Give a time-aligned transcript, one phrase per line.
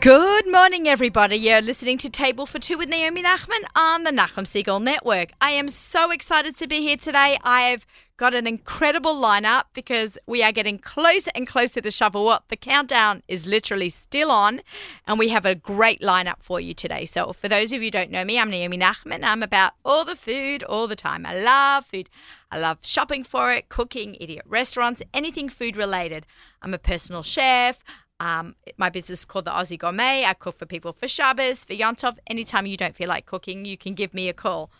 [0.00, 1.36] Good morning, everybody.
[1.36, 5.32] You're listening to Table for Two with Naomi Nachman on the Nachum Segal Network.
[5.42, 7.36] I am so excited to be here today.
[7.44, 7.86] I've
[8.16, 12.48] got an incredible lineup because we are getting closer and closer to Shavuot.
[12.48, 14.62] The countdown is literally still on,
[15.06, 17.04] and we have a great lineup for you today.
[17.04, 19.22] So, for those of you who don't know me, I'm Naomi Nachman.
[19.22, 21.26] I'm about all the food all the time.
[21.26, 22.08] I love food.
[22.50, 26.24] I love shopping for it, cooking, at restaurants, anything food related.
[26.62, 27.84] I'm a personal chef.
[28.20, 30.24] Um, my business is called the Aussie Gourmet.
[30.26, 32.18] I cook for people for Shabbos, for Yontov.
[32.26, 34.70] Anytime you don't feel like cooking, you can give me a call.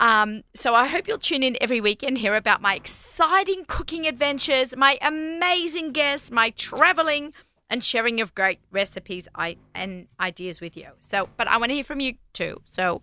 [0.00, 4.06] Um, so I hope you'll tune in every week and hear about my exciting cooking
[4.06, 7.32] adventures, my amazing guests, my traveling,
[7.70, 10.88] and sharing of great recipes I, and ideas with you.
[10.98, 12.60] So, but I want to hear from you too.
[12.64, 13.00] So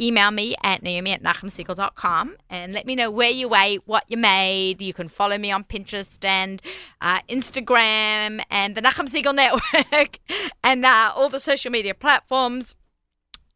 [0.00, 4.16] email me at naomi at nachumsegal.com and let me know where you ate, what you
[4.16, 4.82] made.
[4.82, 6.60] You can follow me on Pinterest and
[7.00, 10.18] uh, Instagram and the Nachum Segal Network
[10.64, 12.74] and uh, all the social media platforms.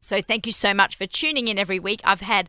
[0.00, 2.00] So thank you so much for tuning in every week.
[2.04, 2.48] I've had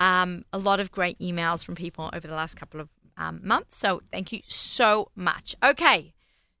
[0.00, 3.76] um, a lot of great emails from people over the last couple of um, months.
[3.76, 5.54] So thank you so much.
[5.62, 6.14] Okay,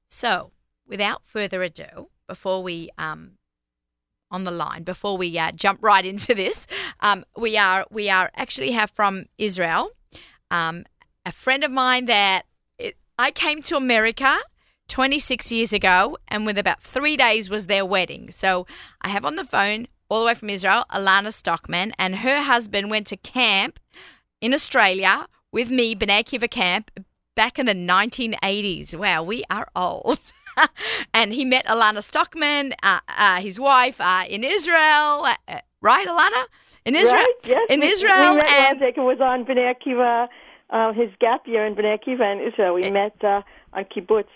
[0.08, 0.52] so
[0.86, 3.32] without further ado, before we um,
[4.30, 6.66] on the line before we uh, jump right into this.
[7.00, 9.90] Um, we are we are actually have from Israel
[10.50, 10.84] um,
[11.24, 12.46] a friend of mine that
[12.78, 14.36] it, I came to America
[14.88, 18.30] 26 years ago, and with about three days was their wedding.
[18.30, 18.66] So
[19.00, 22.90] I have on the phone all the way from Israel Alana Sztokman, and her husband
[22.90, 23.80] went to camp
[24.40, 26.90] in Australia with me, B'nai Akiva camp,
[27.34, 28.94] back in the 1980s.
[28.94, 30.32] Wow, we are old.
[31.14, 35.24] and he met Alana Sztokman, uh, uh, his wife, uh, in Israel.
[35.26, 36.44] Uh, right, Alana?
[36.84, 37.14] In Israel?
[37.22, 37.66] Right, yes.
[37.70, 38.30] In we, Israel.
[38.32, 40.28] We met and Jacob was on Bnei Akiva,
[40.70, 42.74] uh, his gap year in Bnei Akiva in Israel.
[42.74, 42.90] We Eh.
[42.90, 44.28] met uh, on kibbutz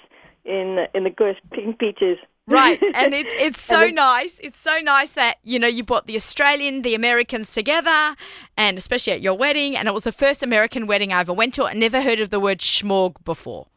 [0.44, 2.18] in in the Gush, Pink Beaches.
[2.48, 4.40] Right, and it's it's so then- nice.
[4.42, 8.16] It's so nice that you know you brought the Australian, the Americans together,
[8.56, 9.76] and especially at your wedding.
[9.76, 11.64] And it was the first American wedding I ever went to.
[11.64, 13.68] I never heard of the word schmorg before.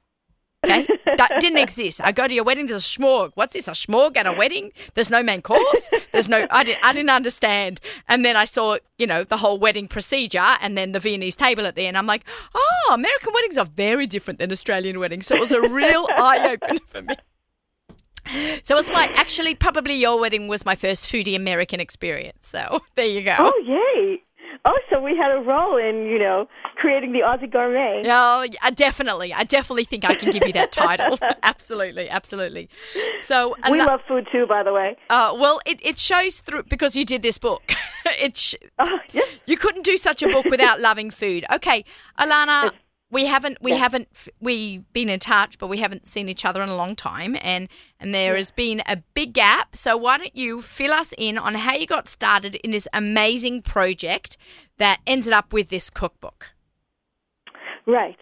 [0.65, 0.87] Okay,
[1.17, 2.01] that didn't exist.
[2.03, 2.67] I go to your wedding.
[2.67, 3.31] There's a schmorg.
[3.35, 3.67] What's this?
[3.67, 4.71] A schmorg at a wedding?
[4.93, 5.89] There's no main course.
[6.11, 6.47] There's no.
[6.49, 6.85] I didn't.
[6.85, 7.79] I didn't understand.
[8.07, 11.65] And then I saw, you know, the whole wedding procedure, and then the Viennese table
[11.65, 11.97] at the end.
[11.97, 12.23] I'm like,
[12.55, 15.27] oh, American weddings are very different than Australian weddings.
[15.27, 17.15] So it was a real eye opener for me.
[18.63, 22.47] So it's my actually probably your wedding was my first foodie American experience.
[22.47, 23.35] So there you go.
[23.37, 24.22] Oh yay!
[24.65, 26.47] Oh, so we had a role in you know
[26.77, 28.01] creating the Aussie Gourmet.
[28.05, 31.17] Oh, I definitely, I definitely think I can give you that title.
[31.43, 32.69] absolutely, absolutely.
[33.19, 34.95] So We Ala- love food too, by the way.
[35.09, 37.73] uh, well, it, it shows through because you did this book.
[38.05, 39.27] it sh- Oh, yes.
[39.45, 41.45] you couldn't do such a book without loving food.
[41.53, 41.83] Okay,
[42.17, 42.71] Alana,
[43.13, 43.77] we haven't we Yeah.
[43.77, 47.37] haven't we been in touch, but we haven't seen each other in a long time,
[47.41, 47.69] and
[47.99, 49.75] and there has been a big gap.
[49.75, 53.61] So why don't you fill us in on how you got started in this amazing
[53.61, 54.35] project
[54.77, 56.53] that ended up with this cookbook?
[57.85, 58.17] Right.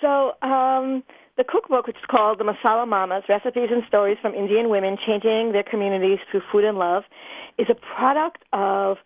[0.00, 1.04] So um,
[1.36, 5.52] the cookbook, which is called The Masala Mamas: Recipes and Stories from Indian Women Changing
[5.52, 7.04] Their Communities Through Food and Love,
[7.58, 8.98] is a product of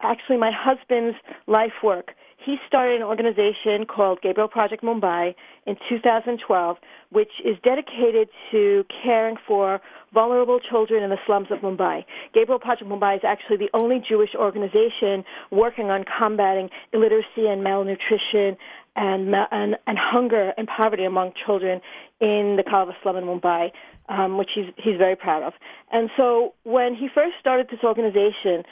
[0.00, 1.16] actually my husband's
[1.46, 2.14] life work.
[2.44, 5.34] He started an organization called Gabriel Project Mumbai
[5.66, 6.76] in 2012,
[7.10, 9.80] which is dedicated to caring for
[10.14, 12.04] vulnerable children in the slums of Mumbai.
[12.32, 18.56] Gabriel Project Mumbai is actually the only Jewish organization working on combating illiteracy and malnutrition
[18.94, 21.80] and, and, and hunger and poverty among children
[22.20, 23.70] in the Kalva slum in Mumbai,
[24.08, 25.54] um, which he's, he's very proud of.
[25.90, 28.62] And so when he first started this organization,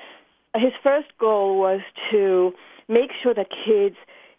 [0.54, 1.80] his first goal was
[2.12, 2.52] to
[2.88, 3.96] make sure that kids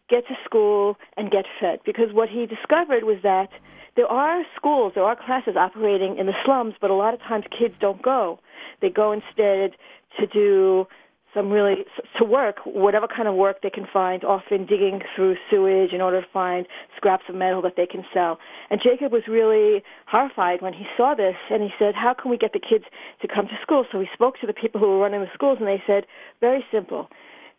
[0.09, 3.49] get to school and get fed because what he discovered was that
[3.95, 7.45] there are schools, there are classes operating in the slums, but a lot of times
[7.57, 8.39] kids don't go.
[8.81, 9.71] They go instead
[10.19, 10.87] to do
[11.33, 11.85] some really
[12.17, 16.21] to work, whatever kind of work they can find, often digging through sewage in order
[16.21, 16.65] to find
[16.95, 18.39] scraps of metal that they can sell.
[18.69, 22.37] And Jacob was really horrified when he saw this, and he said, "How can we
[22.37, 22.85] get the kids
[23.21, 25.59] to come to school?" So he spoke to the people who were running the schools,
[25.59, 26.07] and they said,
[26.39, 27.09] "Very simple.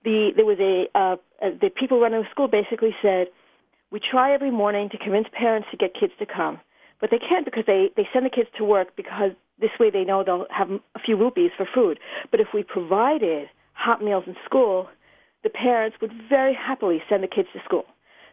[0.05, 3.29] The there was a uh, the people running the school basically said."
[3.91, 6.61] we try every morning to convince parents to get kids to come,
[7.01, 10.05] but they can't because they they send the kids to work because this way they
[10.05, 11.99] know they'll have a few rupees for food.
[12.31, 14.89] But if we provided hot meals in school,
[15.43, 17.87] the parents would very happily send the kids to school.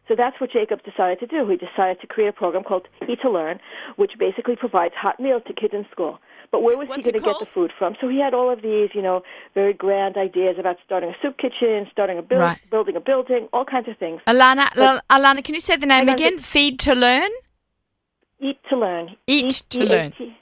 [0.08, 1.50] So that's what Jacob decided to do.
[1.50, 3.60] He decided to create a program called Eat to Learn,
[3.96, 6.20] which basically provides hot meals to kids in school.
[6.52, 7.96] But where was What's he going to get the food from?
[8.00, 9.22] So he had all of these, you know,
[9.54, 12.60] very grand ideas about starting a soup kitchen, starting a build, Right.
[12.72, 14.22] building a building, all kinds of things.
[14.28, 16.40] Alana, But- Alana, can you say the name Hang on, again?
[16.40, 17.30] Feed to learn.
[18.40, 19.16] Eat to learn.
[19.28, 20.14] Eat to learn.
[20.20, 20.38] E-A-T.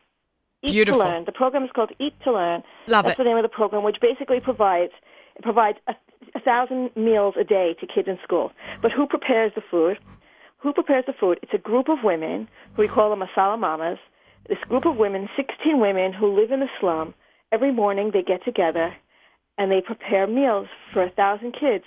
[0.66, 1.02] Eat Beautiful.
[1.02, 1.26] to Learn.
[1.26, 2.64] The program is called Eat to Learn.
[2.88, 3.24] Love That's it.
[3.24, 4.94] the name of the program, which basically provides
[5.42, 5.96] provides a,
[6.36, 8.52] a thousand meals a day to kids in school.
[8.82, 9.98] But who prepares the food?
[10.60, 11.38] Who prepares the food?
[11.44, 13.98] It's a group of women who we call them Masala Mamas.
[14.48, 17.14] This group of women, 16 women who live in a slum.
[17.52, 18.94] Every morning they get together
[19.58, 21.86] and they prepare meals for a thousand kids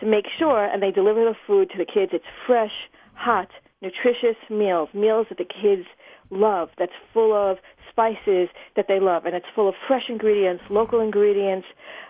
[0.00, 2.12] to make sure, and they deliver the food to the kids.
[2.14, 2.72] It's fresh,
[3.14, 3.48] hot,
[3.82, 5.86] nutritious meals, meals that the kids
[6.30, 7.58] love, that's full of
[7.90, 11.66] spices that they love, and it's full of fresh ingredients, local ingredients,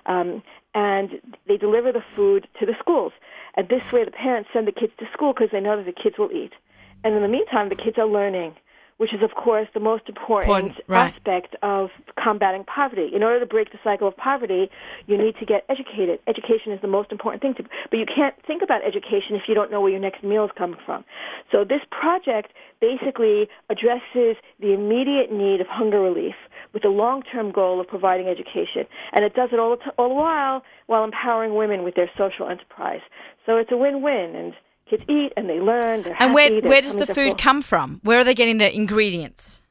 [0.07, 0.43] um,
[0.75, 1.11] and
[1.49, 3.13] they deliver the food to the schools.
[3.57, 6.03] And this way, the parents send the kids to school because they know that the
[6.03, 6.53] kids will eat.
[7.03, 8.55] And in the meantime, the kids are learning,
[9.01, 11.15] which is, of course, the most important Important, right.
[11.15, 11.89] aspect of
[12.23, 13.09] combating poverty.
[13.15, 14.69] In order to break the cycle of poverty,
[15.07, 16.19] you need to get educated.
[16.27, 19.55] Education is the most important thing to, but you can't think about education if you
[19.55, 21.03] don't know where your next meal is coming from.
[21.51, 22.53] So this project
[22.83, 26.35] basically addresses the immediate need of hunger relief
[26.75, 30.11] with the long-term goal of providing education, and it does it all the, t- all
[30.11, 33.01] the while while empowering women with their social enterprise.
[33.47, 34.53] So it's a win-win, and
[34.91, 36.03] kids eat and they learn.
[36.03, 38.01] They're And where where does the food come from?
[38.03, 39.63] Where are they getting the ingredients?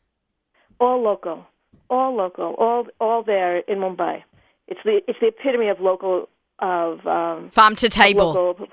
[0.82, 1.46] all local,
[1.90, 4.24] all local, all all there in Mumbai.
[4.70, 6.30] It's the it's the epitome of local
[6.60, 8.34] of um, Farm to table.
[8.34, 8.68] Local,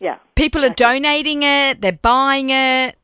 [0.00, 1.80] yeah, People are donating it.
[1.80, 2.96] They're buying it.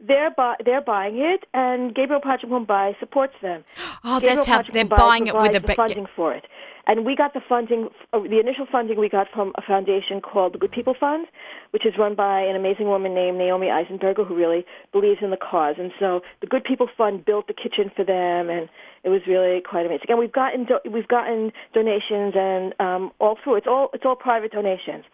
[0.00, 3.64] they're bu- they're buying it, and Gabriel Project Mumbai supports them.
[4.04, 6.44] Oh, Gabriel that's how they're Mumbai buying it with a the funding for it.
[6.86, 10.54] And we got the funding, uh, the initial funding we got from a foundation called
[10.54, 11.26] the Good People Fund,
[11.70, 15.36] which is run by an amazing woman named Naomi Eisenberger, who really believes in the
[15.36, 15.76] cause.
[15.78, 18.68] And so the Good People Fund built the kitchen for them, and
[19.04, 20.06] it was really quite amazing.
[20.08, 23.56] And we've gotten do- we've gotten donations and um, all through.
[23.56, 25.04] It's all it's all private donations.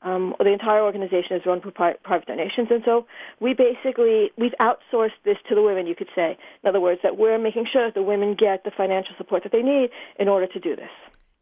[0.00, 3.04] Um, the entire organization is run for pri- private donations, and so
[3.40, 5.86] we basically we've outsourced this to the women.
[5.86, 8.70] You could say, in other words, that we're making sure that the women get the
[8.70, 10.90] financial support that they need in order to do this.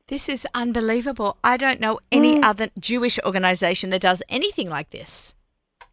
[0.08, 1.36] This is unbelievable.
[1.42, 5.34] I don't know any other Jewish organization that does anything like this.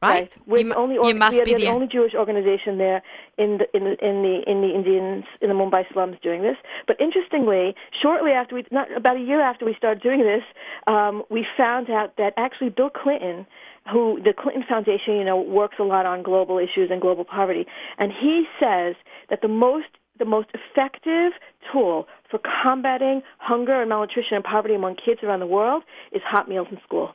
[0.04, 0.32] Right?
[0.46, 3.02] We're you, the only you must we are be the the only Jewish organization there
[3.38, 6.58] in the in the in the in the Indians in the Mumbai slums doing this.
[6.86, 10.44] But interestingly, shortly after we not about a year after we started doing this,
[10.88, 13.48] um, we found out that actually Bill Clinton
[13.92, 17.66] who the Clinton Foundation, you know, works a lot on global issues and global poverty,
[17.98, 18.96] and he says
[19.30, 19.88] that the most
[20.20, 21.34] the most effective
[21.72, 26.48] tool for combating hunger and malnutrition and poverty among kids around the world is hot
[26.48, 27.14] meals in school.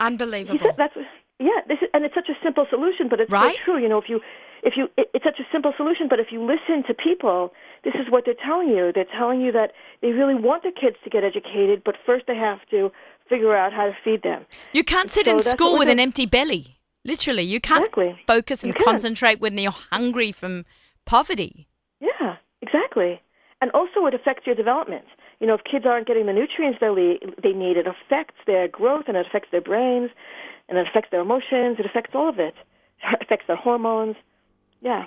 [0.00, 0.58] Unbelievable.
[0.62, 0.94] said that's
[1.40, 1.60] yeah.
[1.68, 3.56] This is, and it's such a simple solution, but it's Right.
[3.56, 3.78] so true.
[3.82, 4.20] You know, if you
[4.62, 7.52] if you it, it's such a simple solution, but if you listen to people,
[7.84, 8.92] this is what they're telling you.
[8.94, 12.36] They're telling you that they really want their kids to get educated, but first they
[12.36, 12.90] have to
[13.28, 14.46] figure out how to feed them.
[14.72, 16.78] You can't sit So in school with an empty belly.
[17.04, 18.18] Literally, you can't Exactly.
[18.26, 18.86] focus You and can't.
[18.86, 20.64] concentrate when you're hungry from
[21.06, 21.68] poverty.
[22.00, 22.36] Yeah,
[22.98, 23.22] exactly.
[23.60, 25.04] And also, it affects your development.
[25.40, 29.04] You know, if kids aren't getting the nutrients they they need, it affects their growth
[29.08, 30.10] and it affects their brains,
[30.68, 31.76] and it affects their emotions.
[31.78, 32.54] It affects all of it.
[33.12, 34.16] It affects their hormones.
[34.80, 35.06] Yeah.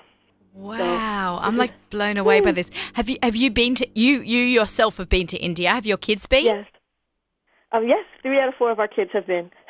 [0.54, 2.72] Wow, I'm like blown away by this.
[2.94, 5.70] Have you have you been to you you yourself have been to India?
[5.70, 6.44] Have your kids been?
[6.46, 6.68] Yes.
[7.72, 9.50] Um, yes, three out of four of our kids have been.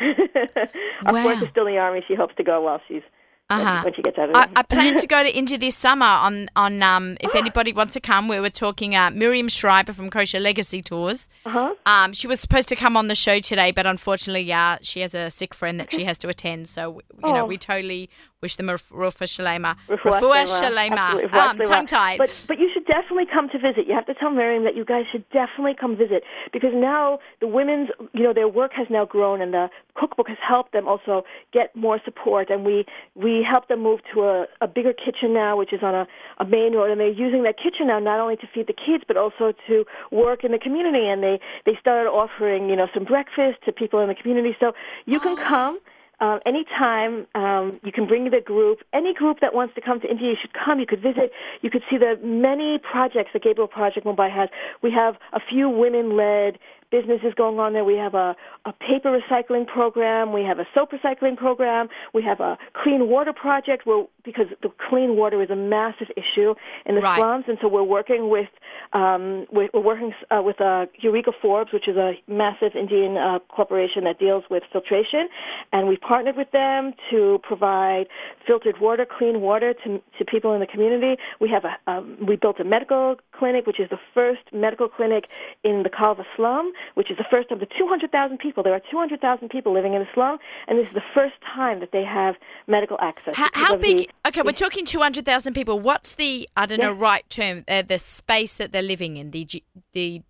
[1.06, 1.24] our Wow.
[1.24, 2.04] fourth is still in the army.
[2.08, 3.04] She hopes to go while she's
[3.52, 3.82] Uh-huh.
[3.84, 4.54] when she gets out of I, there.
[4.58, 8.00] I plan to go to India this summer on on um if anybody wants to
[8.00, 11.30] come, we were talking uh, Miriam Schreiber from Kosher Legacy Tours.
[11.46, 11.74] uh-huh.
[11.86, 15.14] Um, she was supposed to come on the show today, but unfortunately, uh, she has
[15.14, 16.70] a sick friend that she has to attend.
[16.70, 17.46] So you know, Oh.
[17.46, 18.10] we totally
[18.42, 19.76] wish them a refuah shalema.
[19.88, 21.34] Refuah shalema.
[21.34, 22.18] Um, tongue tied.
[22.18, 23.88] But but you definitely come to visit.
[23.88, 27.48] You have to tell Miriam that you guys should definitely come visit because now the
[27.48, 31.24] women's you know their work has now grown and the cookbook has helped them also
[31.54, 32.50] get more support.
[32.50, 35.96] And we we help them move to a, a bigger kitchen now which is on
[35.96, 36.08] a,
[36.40, 36.92] a main road.
[36.92, 39.86] And they're using that kitchen now not only to feed the kids but also to
[40.12, 41.08] work in the community.
[41.08, 44.56] And they they started offering you know some breakfast to people in the community.
[44.60, 44.74] So
[45.06, 45.44] you can oh.
[45.48, 45.80] come
[46.22, 48.80] um, anytime um, you can bring the group.
[48.94, 50.80] Any group that wants to come to India, you should come.
[50.80, 51.32] You could visit.
[51.62, 54.50] You could see the many projects that Gabriel Project Mumbai has.
[54.84, 56.60] We have a few women-led
[56.92, 57.86] businesses going on there.
[57.86, 60.34] We have a, a paper recycling program.
[60.34, 61.88] We have a soap recycling program.
[62.14, 66.54] We have a clean water project where, because the clean water is a massive issue
[66.86, 67.18] in the Right.
[67.18, 68.50] slums, and so we're working with
[68.94, 73.40] um, we're, we're working uh, with uh, Eureka Forbes, which is a massive Indian uh,
[73.48, 75.30] corporation that deals with filtration,
[75.72, 78.08] and we've partnered with them to provide
[78.46, 81.20] filtered water, clean water to to people in the community.
[81.40, 85.26] We have a um, we built a medical Clinic, which is the first medical clinic
[85.64, 88.64] in the Kalva slum, which is the first of the 200,000 people.
[88.64, 91.92] There are 200,000 people living in the slum, and this is the first time that
[91.92, 92.36] they have
[92.68, 93.36] medical access.
[93.36, 93.98] How, how big?
[93.98, 95.80] the- okay, we're talking 200,000 people.
[95.80, 99.46] What's the, I don't know, right term, uh, the space that they're living in, the,
[99.46, 100.22] ge- the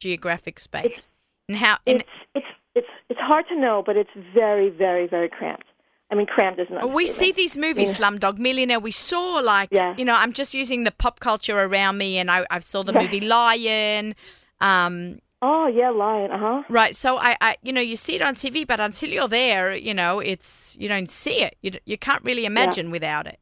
[0.00, 0.84] geographic space?
[0.84, 1.08] It's-
[1.48, 2.46] and how, and it's it's
[2.76, 5.64] it's it's hard to know, but it's very very very cramped.
[6.12, 6.92] I mean, cramped is not.
[6.92, 8.78] we see these movies, Slumdog Millionaire.
[8.78, 9.94] We saw like, Yeah.
[9.98, 12.92] you know, I'm just using the pop culture around me, and I, I saw the
[12.92, 14.14] movie Lion.
[14.60, 16.30] Um, Oh yeah, lion.
[16.30, 16.62] Uh huh.
[16.68, 16.94] right.
[16.94, 19.94] So I, I, you know, you see it on TV, but until you're there, you
[19.94, 21.56] know, it's you don't see it.
[21.62, 23.38] You, you can't really imagine without it.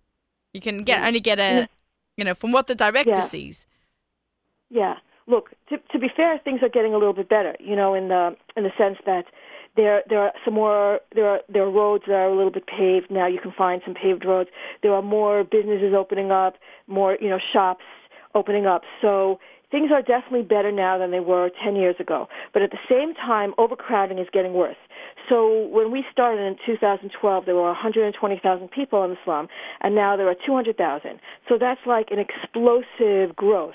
[0.55, 1.69] You can get only get a,
[2.17, 3.21] you know, from what the director Yeah.
[3.21, 3.67] sees.
[4.71, 4.95] Yeah.
[5.27, 7.57] Look, to to be fair, things are getting a little bit better.
[7.59, 9.25] You know, in the in the sense that
[9.77, 12.67] there there are some more there are there are roads that are a little bit
[12.67, 13.27] paved now.
[13.27, 14.51] You can find some paved roads.
[14.83, 16.55] There are more businesses opening up,
[16.87, 17.85] more you know shops
[18.35, 18.83] opening up.
[19.03, 19.39] So
[19.71, 22.29] things are definitely better now than they were 10 years ago.
[22.53, 24.77] But at the same time, overcrowding is getting worse.
[25.29, 29.49] So when we started in 2012, there were 120,000 people in the slum,
[29.81, 31.21] and now there are 200,000.
[31.49, 33.75] So that's like an explosive growth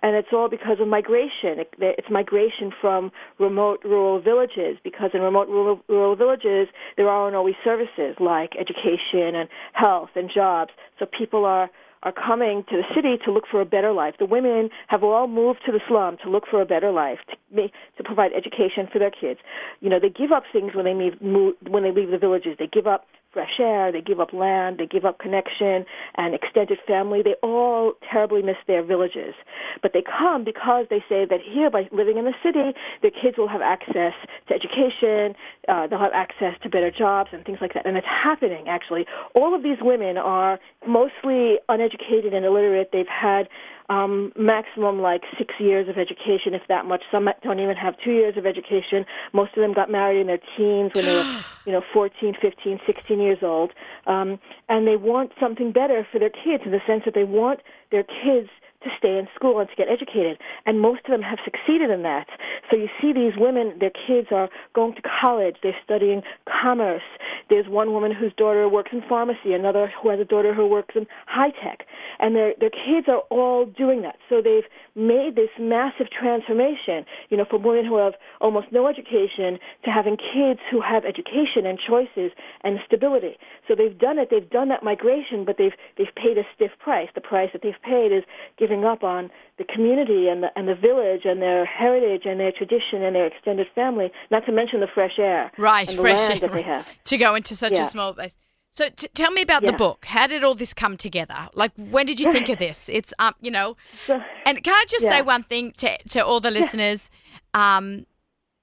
[0.00, 1.58] and it's all because of migration.
[1.80, 8.14] It's migration from remote rural villages because in remote rural, villages there aren't always services
[8.20, 10.70] like education and health and jobs.
[10.98, 11.68] So people are
[12.02, 14.14] are coming to the city to look for a better life.
[14.18, 17.36] The women have all moved to the slum to look for a better life, to,
[17.52, 19.40] ma- to provide education for their kids.
[19.80, 22.56] You know, they give up things when they move, when they leave the villages.
[22.58, 25.84] They give up fresh air, they give up land, they give up connection
[26.16, 27.22] and extended family.
[27.22, 29.34] They all terribly miss their villages.
[29.82, 33.36] But they come because they say that here, by living in the city, their kids
[33.36, 34.14] will have access
[34.48, 35.36] to education,
[35.68, 37.86] uh, they'll have access to better jobs and things like that.
[37.86, 39.06] And it's happening, actually.
[39.34, 42.90] All of these women are mostly uneducated and illiterate.
[42.92, 43.48] They've had
[43.88, 47.02] um, maximum like six years of education, if that much.
[47.10, 49.06] Some don't even have two years of education.
[49.32, 52.80] Most of them got married in their teens when they were, you know, 14, 15,
[52.86, 53.72] 16 years old.
[54.06, 57.60] Um, and they want something better for their kids in the sense that they want
[57.90, 58.48] their kids
[58.82, 60.38] to stay in school and to get educated.
[60.66, 62.26] And most of them have succeeded in that.
[62.70, 67.02] So you see these women, their kids are going to college, they're studying commerce.
[67.50, 70.94] There's one woman whose daughter works in pharmacy, another who has a daughter who works
[70.94, 71.86] in high tech.
[72.18, 74.16] And their their kids are all doing that.
[74.28, 79.58] So they've made this massive transformation, you know, from women who have almost no education
[79.84, 82.32] to having kids who have education and choices
[82.62, 83.38] and stability.
[83.66, 87.08] So they've done it, they've done that migration, but they've they've paid a stiff price.
[87.14, 88.24] The price that they've paid is
[88.68, 92.52] giving up on the community and the and the village and their heritage and their
[92.52, 96.18] tradition and their extended family, not to mention the fresh air Right, and the fresh
[96.18, 96.64] land air, that they right.
[96.64, 96.86] have.
[97.04, 98.36] to go into such a small place.
[98.70, 100.04] So t- tell me about the book.
[100.04, 101.48] How did all this come together?
[101.54, 102.88] Like, when did you think of this?
[102.98, 106.40] It's um, you know, So- and can I just say one thing to to all
[106.40, 107.10] the listeners?
[107.54, 108.06] Um,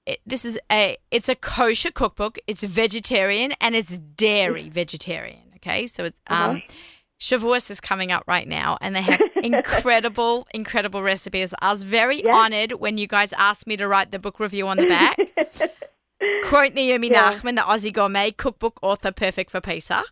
[0.06, 2.38] it, this is a it's a kosher cookbook.
[2.46, 5.42] It's vegetarian and it's dairy vegetarian.
[5.56, 6.56] Okay, so it's um.
[6.56, 6.74] Uh-huh.
[7.18, 9.20] Shavuos is coming up right now, and they have
[9.54, 11.54] incredible, incredible recipes.
[11.60, 12.34] I was very Yeah.
[12.36, 15.16] honored when you guys asked me to write the book review on the back.
[16.44, 17.32] Quote Naomi Yeah.
[17.32, 20.06] Nachman, the Aussie gourmet cookbook author, perfect for Pesach.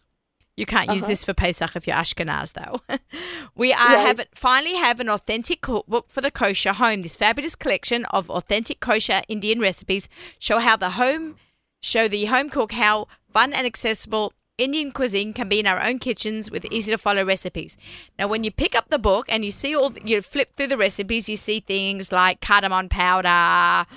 [0.56, 1.08] You can't use Uh-huh.
[1.10, 2.80] this for Pesach if you're Ashkenaz, though.
[3.56, 4.06] we are Right.
[4.06, 7.02] have finally have an authentic cookbook for the kosher home.
[7.02, 11.36] This fabulous collection of authentic kosher Indian recipes show how the home
[11.82, 15.98] show the home cook how fun and accessible Indian cuisine can be in our own
[15.98, 17.76] kitchens with easy to follow recipes.
[18.18, 20.76] Now, when you pick up the book and you see all, you flip through the
[20.76, 23.88] recipes, you see things like cardamom powder,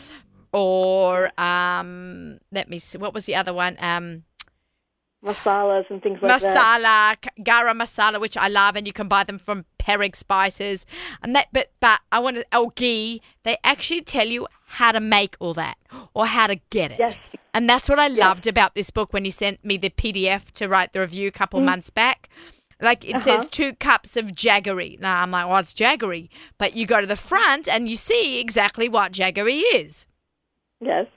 [0.51, 3.77] or um, let me see, what was the other one?
[3.79, 4.23] Um,
[5.33, 6.55] Masalas and things like that.
[6.55, 10.85] masala, garam masala, which I love, and you can buy them from Pereg Spices.
[11.21, 13.21] And that, but but I want to El ghee.
[13.43, 15.77] They actually tell you how to make all that
[16.13, 16.99] or how to get it.
[16.99, 17.17] Yes.
[17.53, 20.67] And that's what I loved about this book when you sent me the PDF to
[20.67, 22.29] write the review a couple months back.
[22.79, 23.37] Like it says Mm.
[23.39, 23.47] Uh-huh.
[23.51, 24.99] two cups of jaggery.
[24.99, 26.29] Now I'm like, well, it's jaggery.
[26.59, 30.05] But you go to the front and you see exactly what jaggery is.
[30.79, 31.07] Yes.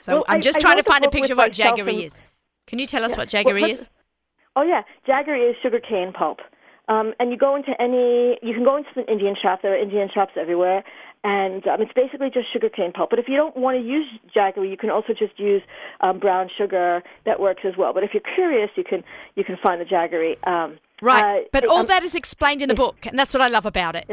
[0.00, 2.22] So Well, I'm just I trying to find a picture of what jaggery and- is.
[2.68, 3.16] Can you tell us Yeah.
[3.18, 3.90] what Well, jaggery what- is?
[4.56, 6.40] Oh yeah, jaggery is sugarcane pulp.
[6.88, 9.60] Um, and you go into any, you can go into an Indian shop.
[9.62, 10.82] There are Indian shops everywhere,
[11.22, 13.10] and um, it's basically just sugarcane pulp.
[13.10, 15.62] But if you don't want to use jaggery, you can also just use
[16.00, 17.02] um, brown sugar.
[17.26, 17.92] That works as well.
[17.92, 19.04] But if you're curious, you can
[19.36, 20.36] you can find the jaggery.
[20.46, 21.42] Um, Right.
[21.42, 23.66] uh, but all um, that is explained in the book, and that's what I love
[23.66, 24.08] about it.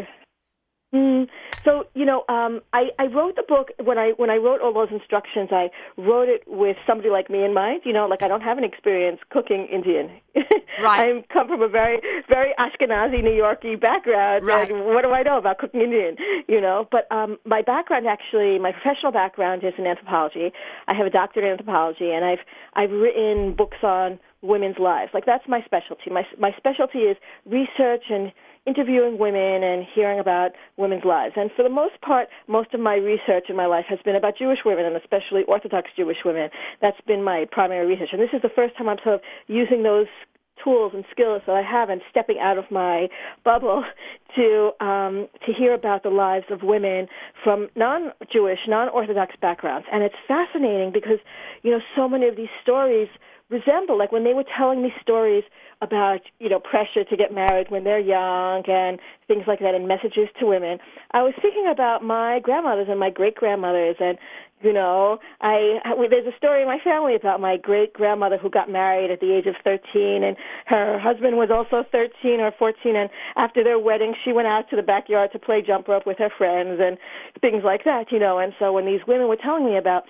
[0.96, 1.28] Mm,
[1.66, 4.74] so you know, um, I, I wrote the book when I when I wrote all
[4.74, 5.50] those instructions.
[5.52, 7.82] I wrote it with somebody like me in mind.
[7.84, 10.10] You know, like I don't have an experience cooking Indian.
[10.82, 11.06] Right.
[11.06, 14.46] I come from a very very Ashkenazi New Yorkie background.
[14.46, 14.70] Right.
[14.70, 16.18] And what do I know about cooking Indian?
[16.50, 20.52] You know, but um, my background actually, my professional background is in anthropology.
[20.90, 25.12] I have a doctorate in anthropology, and I've I've written books on women's lives.
[25.14, 26.10] Like that's my specialty.
[26.12, 28.34] My my specialty is research and
[28.66, 31.34] interviewing women and hearing about women's lives.
[31.38, 34.38] And for the most part, most of my research in my life has been about
[34.38, 36.50] Jewish women and especially Orthodox Jewish women.
[36.82, 38.10] That's been my primary research.
[38.12, 40.08] And this is the first time I'm sort of using those
[40.64, 43.08] tools and skills that I have and stepping out of my
[43.44, 43.84] bubble
[44.36, 47.08] to um, to hear about the lives of women
[47.44, 49.88] from non-Jewish, non-Orthodox backgrounds.
[49.92, 51.20] And it's fascinating because
[51.64, 53.10] you know so many of these stories
[53.50, 55.44] resemble like when they were telling me stories
[55.82, 59.88] about you know pressure to get married when they're young and things like that and
[59.88, 60.80] messages to women.
[61.12, 64.18] I was thinking about my grandmothers and my great grandmothers and
[64.62, 68.70] you know i there's a story in my family about my great grandmother who got
[68.70, 73.10] married at the age of 13 and her husband was also 13 or 14 and
[73.36, 76.30] after their wedding she went out to the backyard to play jump rope with her
[76.38, 76.98] friends and
[77.42, 78.40] things like that you know.
[78.40, 80.04] And so when these women were telling me about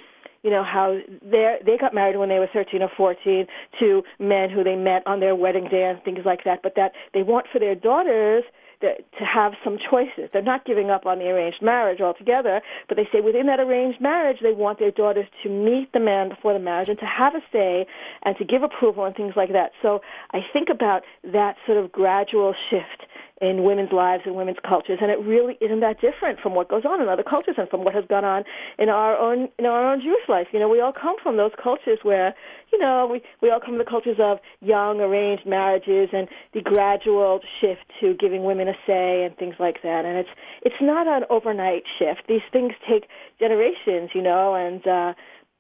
[0.46, 3.48] you know how they they got married when they were 13 or 14
[3.80, 6.92] to men who they met on their wedding day and things like that but that
[7.16, 8.44] they want for their daughters
[8.82, 10.30] that, to have some choices.
[10.32, 14.02] They're not giving up on the arranged marriage altogether, but they say within that arranged
[14.02, 17.34] marriage, they want their daughters to meet the man before the marriage and to have
[17.36, 17.88] a say
[18.24, 19.72] and to give approval and things like that.
[19.82, 23.08] So I think about that sort of gradual shift
[23.42, 26.86] in women's lives and women's cultures, and it really isn't that different from what goes
[26.86, 28.44] on in other cultures and from what has gone on
[28.80, 30.48] in our own in our own Jewish life.
[30.54, 32.34] You know, we all come from those cultures where,
[32.72, 36.62] you know, we we all come from the cultures of young arranged marriages and the
[36.62, 40.06] gradual shift to giving women a say and things like that.
[40.06, 40.30] And it's
[40.62, 42.28] it's not an overnight shift.
[42.30, 45.14] These things take generations, you know, and uh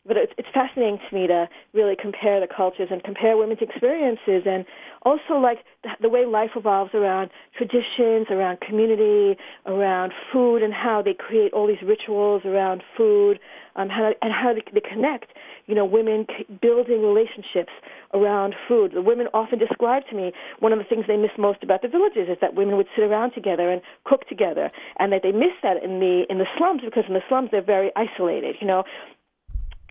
[0.07, 4.43] but it's, it's fascinating to me to really compare the cultures and compare women's experiences
[4.45, 4.65] and
[5.03, 11.01] also like the, the way life evolves around traditions, around community, around food, and how
[11.03, 13.39] they create all these rituals around food,
[13.75, 15.27] um, how, and how they, they connect.
[15.67, 17.73] You know, women c- building relationships
[18.13, 18.91] around food.
[18.93, 21.87] The women often describe to me one of the things they miss most about the
[21.87, 25.53] villages is that women would sit around together and cook together, and that they miss
[25.63, 28.55] that in the in the slums because in the slums they're very isolated.
[28.61, 28.83] You know,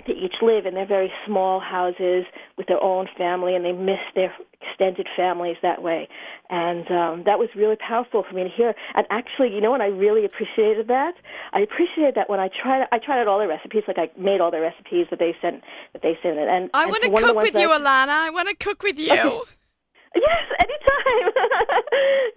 [0.07, 2.25] they each live in their very small houses
[2.57, 6.09] with their own family, and they miss their extended families that way.
[6.51, 8.75] And um, that was really powerful for me to hear.
[8.95, 9.81] And actually, you know what?
[9.81, 11.15] I really appreciated that.
[11.53, 12.87] I appreciated that when I tried.
[12.93, 13.83] I tried out all their recipes.
[13.89, 15.63] Like I made all their recipes that they sent.
[15.93, 16.39] That they sent.
[16.39, 18.27] It and I want to the cook with you, that- Alana.
[18.27, 19.43] I want to cook with you.
[20.15, 21.33] Yes, anytime.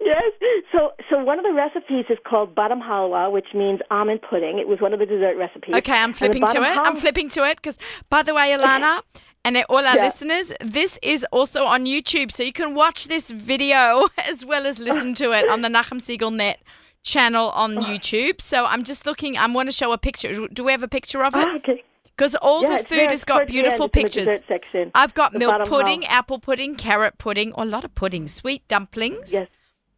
[0.00, 0.32] yes.
[0.72, 4.58] So, so one of the recipes is called badam halwa, which means almond pudding.
[4.58, 5.74] It was one of the dessert recipes.
[5.76, 6.78] Okay, I'm flipping to it.
[6.78, 7.78] I'm flipping to it because,
[8.10, 9.00] by the way, Alana
[9.44, 10.04] and all our Yeah.
[10.06, 14.78] listeners, this is also on YouTube, so you can watch this video as well as
[14.78, 16.60] listen to it on the Nachum Segal Net
[17.02, 18.40] channel on YouTube.
[18.40, 19.38] So I'm just looking.
[19.38, 20.48] I want to show a picture.
[20.48, 21.46] Do we have a picture of it?
[21.46, 21.82] Ah, okay.
[22.18, 24.90] Because all Yeah, the food has got towards the end, beautiful it's in the pictures.
[24.92, 26.18] I've got The milk pudding, half.
[26.18, 29.32] apple pudding, carrot pudding, or a lot of pudding, sweet dumplings.
[29.32, 29.46] Yes.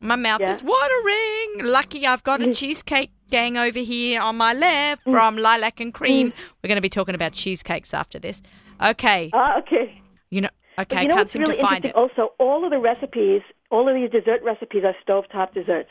[0.01, 0.51] My mouth Yeah.
[0.53, 1.73] is watering.
[1.73, 5.13] Lucky I've got a cheesecake gang over here on my left Mm.
[5.13, 6.33] from Lilac and Cream.
[6.63, 8.43] We're going to be talking about cheesecakes after this.
[8.85, 9.31] Okay.
[9.33, 10.03] Ah, okay.
[10.31, 11.95] You know, okay, you know can't what's seem really to find it.
[11.95, 15.91] Also, all of the recipes, all of these dessert recipes are stovetop desserts.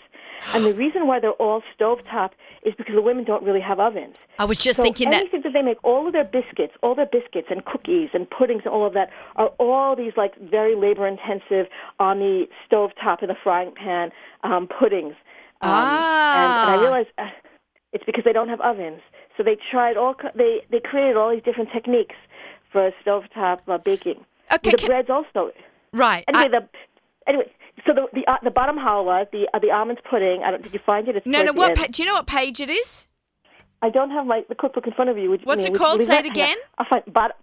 [0.53, 2.31] And the reason why they're all stovetop
[2.63, 4.15] is because the women don't really have ovens.
[4.37, 5.21] I was just so thinking that.
[5.21, 8.63] anything that they make, all of their biscuits, all their biscuits and cookies and puddings
[8.65, 11.67] and all of that are all these like very labor intensive
[11.99, 14.11] on the stove top in the frying pan
[14.43, 15.15] um, puddings.
[15.61, 16.77] Um, and, and Ah.
[16.77, 17.27] I realized uh,
[17.93, 19.01] it's because they don't have ovens.
[19.37, 22.15] So they tried all they they created all these different techniques
[22.71, 24.25] for stovetop uh, baking.
[24.53, 25.51] Okay, the can- breads also.
[25.93, 26.23] Right.
[26.27, 26.69] Anyway, I- the
[27.27, 27.51] anyway.
[27.85, 30.43] So the the, uh, the badam halwa, the uh, the almond pudding.
[30.43, 31.15] I don't, did you find it?
[31.15, 31.53] It's no, no.
[31.53, 31.75] What?
[31.75, 33.07] Pa- do you know what page it is?
[33.81, 35.29] I don't have my the cookbook in front of you.
[35.29, 36.03] Would you, What's I it mean, would you called?
[36.05, 36.57] Say it again.
[36.77, 37.37] I'll find bottom.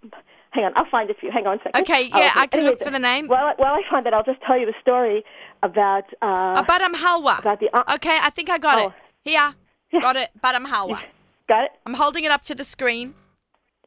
[0.51, 1.31] Hang on, I'll find it for you.
[1.31, 1.81] Hang on a second.
[1.81, 3.27] Okay, yeah, I can Anyway, look for the name.
[3.27, 5.23] While while I find that, I'll just tell you the story
[5.63, 7.39] about uh, A badam halwa.
[7.39, 7.69] about the.
[7.75, 8.87] Uh, Okay, I think I got Oh.
[8.87, 8.93] it.
[9.29, 9.53] Here.
[10.01, 10.29] Got it.
[10.43, 11.01] Badam halwa.
[11.49, 11.71] got it.
[11.85, 13.13] I'm holding it up to the screen.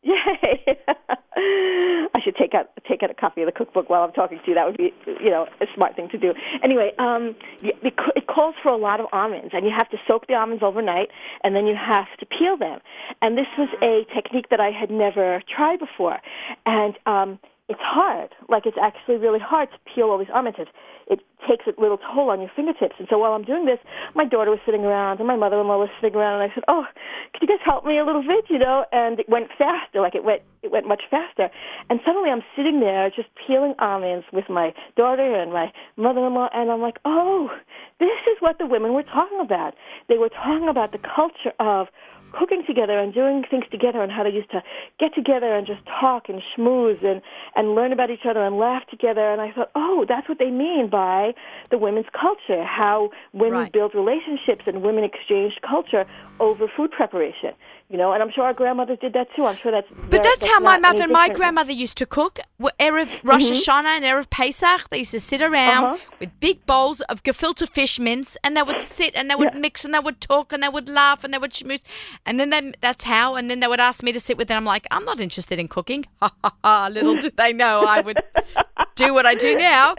[0.03, 0.79] Yay!
[2.15, 4.49] I should take out take out a copy of the cookbook while I'm talking to
[4.49, 4.55] you.
[4.55, 6.35] That would be, you know, a smart thing to do.
[6.63, 10.35] Anyway, um, it calls for a lot of almonds, and you have to soak the
[10.35, 11.09] almonds overnight,
[11.45, 12.81] and then you have to peel them.
[13.23, 16.19] And this was a technique that I had never tried before,
[16.67, 17.39] and um,
[17.71, 18.35] it's hard.
[18.49, 20.59] Like it's actually really hard to peel all these almonds.
[20.59, 20.69] It,
[21.07, 22.97] it takes a little toll on your fingertips.
[22.99, 23.79] And so while I'm doing this,
[24.15, 26.85] my daughter was sitting around and my mother-in-law was sitting around, and I said, "Oh,
[27.33, 30.01] could you guys help me a little bit?" You know, and it went faster.
[30.01, 31.49] Like it went, it went much faster.
[31.89, 36.71] And suddenly I'm sitting there just peeling almonds with my daughter and my mother-in-law, and
[36.71, 37.51] I'm like, "Oh,
[38.01, 39.75] this is what the women were talking about.
[40.09, 41.87] They were talking about the culture of."
[42.33, 44.63] Cooking together and doing things together and how they used to
[44.99, 47.23] get together and just talk and schmooze and
[47.57, 50.51] and learn about each other and laugh together and I thought, "Oh, that's what they
[50.51, 51.35] mean by
[51.71, 53.73] the women's culture, how women Right.
[53.73, 56.07] build relationships and women exchange culture
[56.39, 57.55] over food preparation."
[57.93, 59.45] You know, and I'm sure our grandmothers did that too.
[59.45, 62.39] I'm sure that's But very- that's how my mother and my grandmother used to cook.
[62.79, 65.97] Erev Rosh Hashanah and Erev Pesach, they used to sit around Uh-huh.
[66.21, 69.61] with big bowls of gefilte fish mince, and they would sit and they would Yeah.
[69.61, 71.83] mix and they would talk and they would laugh and they would schmooze,
[72.25, 73.35] and then they, that's how.
[73.35, 74.59] And then they would ask me to sit with them.
[74.59, 76.07] I'm like, I'm not interested in cooking.
[76.23, 76.89] Ha ha ha!
[76.93, 78.19] Little did they know I would
[79.07, 79.95] do what I do now.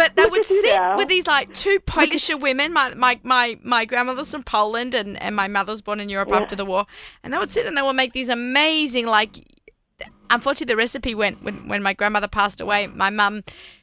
[0.00, 0.96] But they Look would sit now.
[0.98, 2.72] with these like two Polish women.
[2.78, 6.40] My my my my grandmother's from Poland and and my mother's born in Europe Yeah.
[6.40, 6.82] after the war,
[7.22, 9.32] and they would sit and they would make these amazing like
[10.28, 13.34] unfortunately the recipe went when when my grandmother passed away my mum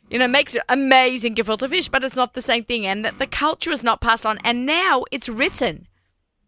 [0.09, 3.25] you know makes amazing gefilte fish but it's not the same thing and that the
[3.25, 5.87] culture is not passed on and now it's written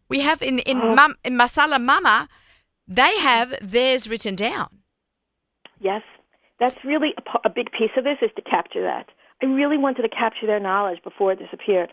[0.09, 0.93] we have in in, Oh.
[0.95, 2.27] Mum, in masala mama
[2.99, 4.67] they have theirs written down
[5.79, 6.03] Yes,
[6.59, 9.09] that's really a, a big piece of this is to capture that.
[9.41, 11.91] I really wanted to capture their knowledge before it disappeared.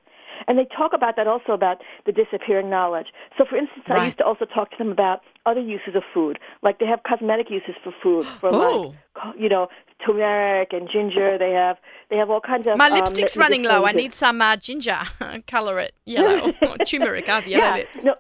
[0.49, 3.09] And they talk about that also about the disappearing knowledge.
[3.37, 6.39] So, for instance, I used to also talk to them about other uses of food.
[6.63, 8.95] Like they have cosmetic uses for food, for Oh.
[9.25, 9.69] like, you know,
[10.05, 11.37] turmeric and ginger.
[11.39, 11.77] They have
[12.11, 12.77] they have all kinds of.
[12.79, 14.99] my um, lipstick's running low i need some uh, ginger
[15.47, 16.53] color it yellow
[16.87, 17.75] turmeric i have yellow yeah.
[17.77, 18.15] lips No,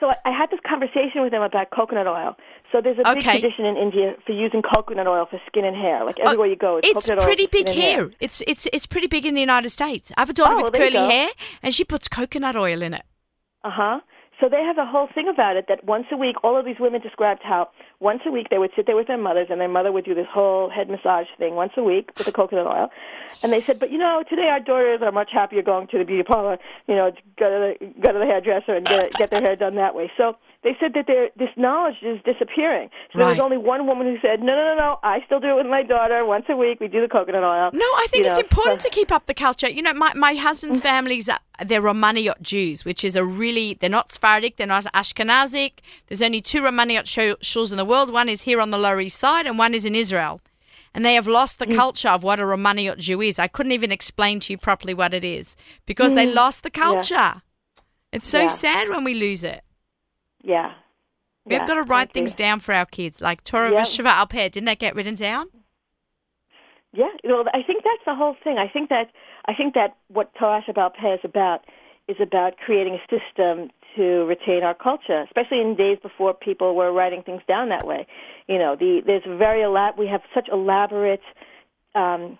[0.00, 2.36] so I had this conversation with them about coconut oil.
[2.74, 3.38] So there's a big Okay.
[3.38, 6.04] tradition in India for using coconut oil for skin and hair.
[6.04, 8.10] Like everywhere you go, it's, Oh, It's pretty big here.
[8.18, 10.10] It's it's it's pretty big in the United States.
[10.16, 11.28] I have a daughter Oh, with you curly hair,
[11.62, 13.04] and she puts coconut oil in it.
[13.62, 14.00] Uh huh.
[14.40, 16.80] So they have a whole thing about it that once a week, all of these
[16.80, 17.68] women described how
[18.00, 20.12] once a week they would sit there with their mothers, and their mother would do
[20.12, 22.90] this whole head massage thing once a week with the coconut oil.
[23.44, 26.04] And they said, but you know, today our daughters are much happier going to the
[26.04, 26.58] beauty parlor,
[26.88, 29.76] you know, go to the, go to the hairdresser and get get their hair done
[29.76, 30.10] that way.
[30.16, 32.88] So they said that their this knowledge is disappearing.
[33.12, 35.50] So there was only one woman who said, no, no, no, no, I still do
[35.50, 36.80] it with my daughter once a week.
[36.80, 37.70] We do the coconut oil.
[37.72, 39.68] No, I think You it's know, important so- to keep up the culture.
[39.68, 40.88] You know, my, my husband's mm-hmm.
[40.88, 45.74] family's uh, they're Romaniyot Jews, which is a really they're not Sephardic, they're not Ashkenazic.
[46.08, 48.12] There's only two Romaniyot shu- shuls in the world.
[48.12, 50.40] One is here on the Lower East Side, and one is in Israel.
[50.94, 51.74] And they have lost the mm.
[51.74, 53.38] culture of what a Romaniyot Jew is.
[53.38, 56.34] I couldn't even explain to you properly what it is because they mm.
[56.34, 57.42] lost the culture.
[58.12, 58.46] It's so Yeah.
[58.48, 59.64] sad when we lose it.
[60.44, 60.72] Yeah.
[61.44, 62.20] We've Yeah, got to write thank you.
[62.20, 63.82] things down for our kids, like Torah Yeah.
[63.82, 64.48] Sheba'al Peh.
[64.50, 65.48] Didn't that get written down?
[66.92, 68.56] Yeah, well, I think that's the whole thing.
[68.58, 69.10] I think that
[69.46, 71.64] I think that what Torah Peh is about
[72.06, 76.92] is about creating a system to retain our culture, especially in days before people were
[76.92, 78.06] writing things down that way.
[78.46, 81.22] You know, the there's very elab- we have such elaborate
[81.96, 82.38] um,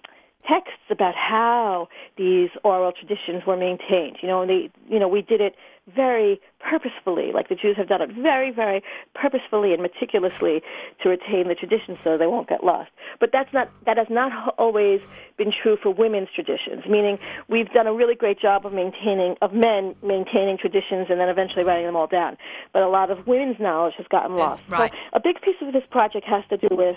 [0.49, 4.19] texts about how these oral traditions were maintained.
[4.23, 5.55] You know, and they, you know, we did it
[5.94, 8.83] very purposefully, like the Jews have done it very, very
[9.14, 10.62] purposefully and meticulously
[11.03, 12.90] to retain the traditions so they won't get lost.
[13.20, 15.01] But that's not that has not always
[15.37, 16.85] been true for women's traditions.
[16.88, 17.18] Meaning,
[17.49, 21.64] we've done a really great job of maintaining of men maintaining traditions and then eventually
[21.64, 22.38] writing them all down.
[22.73, 24.62] But a lot of women's knowledge has gotten That's lost.
[24.68, 24.92] right.
[24.92, 26.97] So a big piece of this project has to do with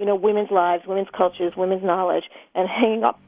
[0.00, 3.20] you know, women's lives, women's cultures, women's knowledge, and hanging up,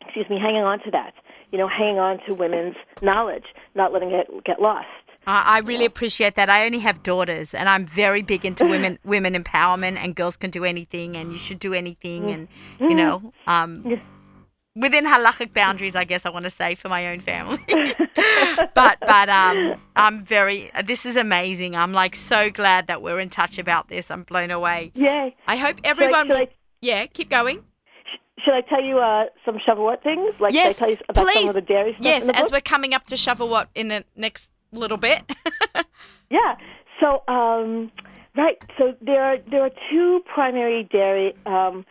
[0.00, 1.14] excuse me, hanging on to that.
[1.52, 4.86] You know, hanging on to women's knowledge, not letting it get lost.
[5.26, 6.48] I I really appreciate that.
[6.48, 10.50] I only have daughters, and I'm very big into women women empowerment, and girls can
[10.50, 14.00] do anything, and you should do anything, and you know, um,
[14.76, 17.58] within halachic boundaries, I guess I want to say for my own family.
[18.74, 20.70] but but um, I'm very.
[20.84, 21.74] This is amazing.
[21.76, 24.10] I'm like so glad that we're in touch about this.
[24.10, 24.92] I'm blown away.
[24.94, 25.30] Yeah.
[25.46, 26.26] I hope everyone.
[26.28, 26.48] should I-
[26.80, 27.64] yeah, keep going.
[28.44, 30.34] Should I tell you uh, some Shavuot things?
[30.40, 31.40] Like, Yes, should I tell you about please.
[31.40, 33.88] some of the dairy stuff Yes, in the as we're coming up to Shavuot in
[33.88, 35.22] the next little bit.
[36.30, 36.54] Yeah.
[37.00, 37.90] So, um,
[38.36, 38.56] right.
[38.78, 41.84] So there are there are two primary dairy um,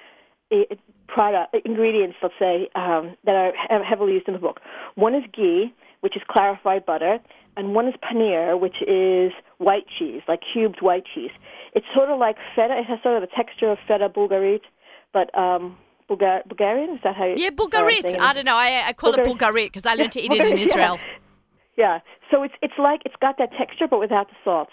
[1.08, 3.36] product ingredients, let's say, um, that
[3.70, 4.62] are heavily used in the book.
[4.96, 7.18] One is ghee, which is clarified butter,
[7.58, 11.32] and one is paneer, which is white cheese, like cubed white cheese.
[11.74, 12.80] It's sort of like feta.
[12.80, 14.62] It has sort of the texture of feta bulgarit,
[15.12, 15.78] but um,
[16.10, 17.36] Bulgar- Bulgarian is that how you?
[17.38, 18.20] yeah, Bulgarit.
[18.20, 18.58] I don't know.
[18.58, 20.66] I, I call it Bulgar- Bulgarit because I learned to eat it in Bulgarit, yeah.
[20.66, 21.00] Israel.
[21.78, 22.00] Yeah.
[22.30, 24.68] So it's it's like it's got that texture but without the salt.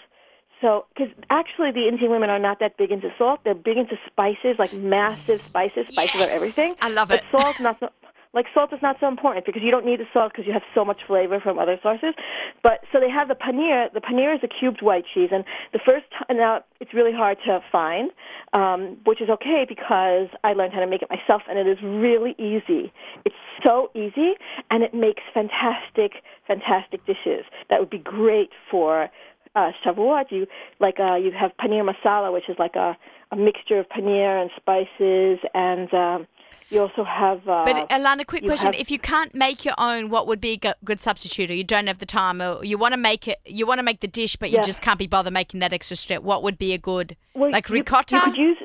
[0.59, 3.39] So, because actually the Indian women are not that big into salt.
[3.45, 6.75] They're big into spices, like massive spices, spices Yes, of everything.
[6.81, 7.25] I love but it.
[7.31, 7.89] salt's not so,
[8.37, 10.61] like salt is not so important because you don't need the salt because you have
[10.75, 12.13] so much flavor from other sources.
[12.61, 13.91] But so they have the paneer.
[13.91, 17.61] The paneer is a cubed white cheese, and the first now it's really hard to
[17.71, 18.11] find,
[18.53, 21.79] um, which is okay because I learned how to make it myself, and it is
[21.81, 22.93] really easy.
[23.25, 24.33] It's so easy,
[24.69, 29.09] and it makes fantastic, fantastic dishes that would be great for
[29.55, 30.25] uh, Shavuot.
[30.29, 30.45] You
[30.79, 32.95] like uh, you have paneer masala, which is like a,
[33.31, 36.27] a mixture of paneer and spices, and um,
[36.69, 37.47] you also have.
[37.47, 40.59] Uh, But Alana, quick question: have- If you can't make your own, what would be
[40.63, 41.49] a good substitute?
[41.49, 43.83] Or you don't have the time, or you want to make it, you want to
[43.83, 44.63] make the dish, but you Yeah.
[44.63, 46.21] just can't be bothered making that extra step.
[46.23, 48.15] What would be a good, Well, like you- ricotta?
[48.17, 48.57] You, could use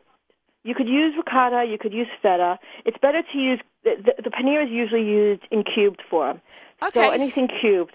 [0.65, 1.65] you could use ricotta.
[1.65, 2.59] You could use feta.
[2.85, 6.41] It's better to use the, the, the paneer is usually used in cubed form.
[6.83, 7.05] Okay.
[7.05, 7.95] So anything cubed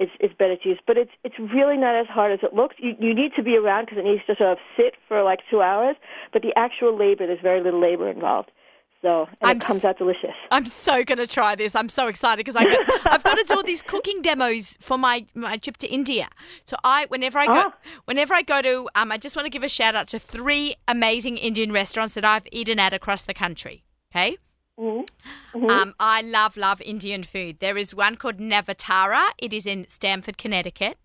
[0.00, 0.78] is is better to use.
[0.86, 2.76] But it's it's really not as hard as it looks.
[2.78, 5.40] You you need to be around because it needs to sort of sit for like
[5.50, 5.96] two hours.
[6.32, 8.50] But the actual labor, there's very little labor involved.
[9.00, 10.34] So and I'm it comes out delicious.
[10.50, 11.76] I'm so going to try this.
[11.76, 14.98] I'm so excited because I've got, I've got to do all these cooking demos for
[14.98, 16.28] my, my trip to India.
[16.64, 17.74] So I, whenever I go, Ah.
[18.06, 20.74] whenever I go to, um, I just want to give a shout out to three
[20.88, 23.84] amazing Indian restaurants that I've eaten at across the country.
[24.12, 24.36] Okay.
[24.78, 25.66] Mm-hmm.
[25.70, 27.58] Um, I love, love Indian food.
[27.60, 29.30] There is one called Navatara.
[29.38, 30.98] It is in Stamford, Connecticut.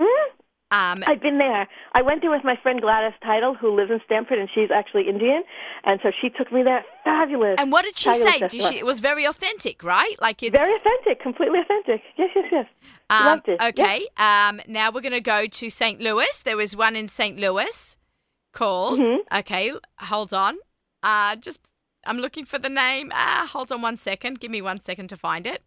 [0.00, 0.08] Mm.
[0.74, 1.68] Um, I've been there.
[1.92, 5.08] I went there with my friend Gladys Title, who lives in Stamford, and she's actually
[5.08, 5.44] Indian,
[5.84, 6.84] and so she took me there.
[7.04, 7.56] Fabulous.
[7.58, 8.40] and what did she say?
[8.40, 10.16] Did she, it was very authentic, right?
[10.20, 12.02] Like it's Very authentic, completely authentic.
[12.16, 12.66] Yes, yes, yes.
[13.08, 13.62] Um, Loved it.
[13.62, 14.08] Okay.
[14.16, 16.00] Um, now we're going to go to St.
[16.00, 16.42] Louis.
[16.44, 17.38] There was one in St.
[17.38, 17.96] Louis
[18.52, 18.98] called.
[19.00, 19.38] Mm-hmm.
[19.38, 20.56] Okay, hold on.
[21.02, 21.60] Uh, just
[22.06, 23.12] I'm looking for the name.
[23.14, 24.40] Ah, hold on one second.
[24.40, 25.62] Give me one second to find it.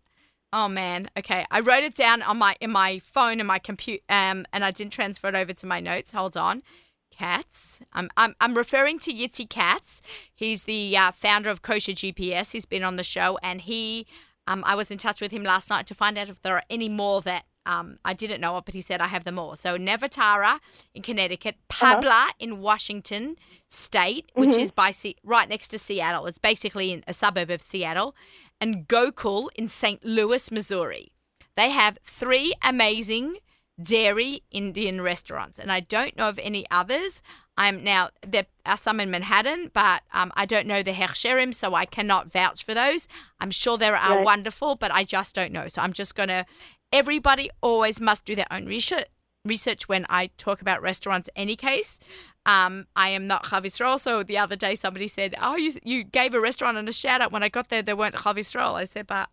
[0.53, 1.09] Oh man.
[1.17, 4.63] Okay, I wrote it down on my in my phone and my computer, um, and
[4.63, 6.11] I didn't transfer it over to my notes.
[6.11, 6.63] Hold on.
[7.11, 7.79] Katz.
[7.93, 10.01] I'm I'm, I'm referring to Yitzi Katz.
[10.33, 12.51] He's the uh, founder of Kosher GPS.
[12.51, 14.05] He's been on the show, and he,
[14.45, 16.63] um, I was in touch with him last night to find out if there are
[16.69, 19.55] any more that um, I didn't know of, but he said I have them all.
[19.57, 20.59] So Nevatara
[20.93, 23.35] in Connecticut, Pabla in Washington
[23.67, 26.27] State, which is by Se- right next to Seattle.
[26.27, 28.15] It's basically in a suburb of Seattle,
[28.59, 30.03] and Gokul in St.
[30.05, 31.11] Louis, Missouri.
[31.55, 33.37] They have three amazing
[33.81, 37.21] dairy Indian restaurants, and I don't know of any others.
[37.59, 41.73] I'm now there are some in Manhattan, but um, I don't know the Hechsherim, so
[41.73, 43.07] I cannot vouch for those.
[43.39, 44.25] I'm sure there are Right.
[44.25, 45.67] wonderful, but I just don't know.
[45.67, 46.45] So I'm just gonna.
[46.93, 49.05] Everybody always must do their own research.
[49.43, 51.29] Research when I talk about restaurants.
[51.35, 51.99] Any case,
[52.47, 53.99] um, I am not Chalav Yisrael.
[53.99, 57.21] So the other day somebody said, "Oh, you you gave a restaurant and a shout
[57.21, 57.81] out when I got there.
[57.83, 59.29] There weren't Chalav Yisrael." I said, "But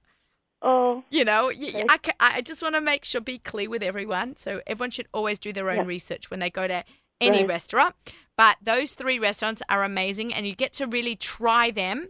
[0.67, 1.99] Oh, you know, y- y- I,
[2.39, 4.37] I just want to make sure, be clear with everyone.
[4.39, 5.85] So everyone should always do their own Yeah.
[5.85, 6.85] research when they go to
[7.21, 7.49] any Right.
[7.49, 7.95] restaurant.
[8.37, 12.09] But those three restaurants are amazing, and you get to really try them.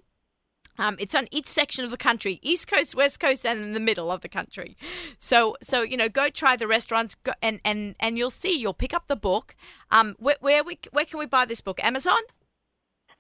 [0.79, 3.81] Um, it's on each section of the country, East Coast, West Coast, and in the
[3.81, 4.77] middle of the country.
[5.19, 8.59] So, so you know, go try the restaurants, go, and and and you'll see.
[8.59, 9.55] You'll pick up the book.
[9.91, 11.83] Um, where where we where can we buy this book?
[11.83, 12.19] Amazon.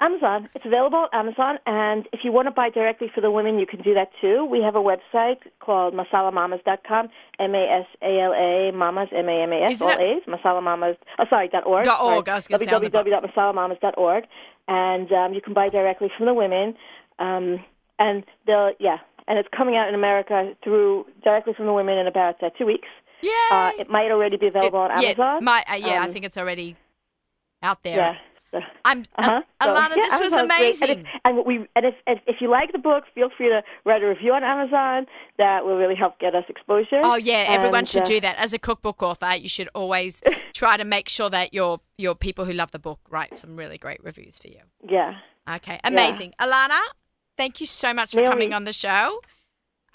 [0.00, 0.48] Amazon.
[0.54, 3.66] It's available on Amazon, and if you want to buy directly for the women, you
[3.66, 4.44] can do that too.
[4.44, 11.64] We have a website called masalamamas.com, M-A-S-A-L-A, mamas, M-A-M-A-S, all A's, masalamamas, oh, sorry, dot
[11.66, 11.84] .org.
[11.84, 14.24] Dot org, sorry, I was gonna say on www.masalamamas.org,
[14.66, 16.74] and um, you can buy directly from the women,
[17.18, 17.64] um,
[17.98, 18.98] and they'll, yeah,
[19.28, 22.66] and it's coming out in America through, directly from the women in about uh, two
[22.66, 22.88] weeks.
[23.22, 23.30] Yeah.
[23.52, 25.44] Uh, it might already be available on yeah, Amazon.
[25.44, 26.76] my, uh, yeah, I Um, think it's already
[27.62, 27.96] out there.
[27.96, 28.14] Yeah.
[28.52, 29.40] so- I'm Uh-huh.
[29.60, 29.88] uh, So, Alana.
[29.90, 30.90] yeah, this was Amazon's amazing.
[30.90, 33.62] And, if, and we and if, if if you like the book, feel free to
[33.84, 35.06] write a review on Amazon.
[35.38, 37.00] That will really help get us exposure.
[37.02, 38.36] Oh yeah, everyone should uh, do that.
[38.38, 40.22] As a cookbook author, you should always
[40.54, 43.78] try to make sure that your your people who love the book write some really
[43.78, 44.60] great reviews for you.
[44.86, 45.14] Yeah.
[45.48, 46.34] Okay, amazing.
[46.40, 46.80] Alana,
[47.36, 48.30] thank you so much for Naomi.
[48.30, 49.20] coming on the show.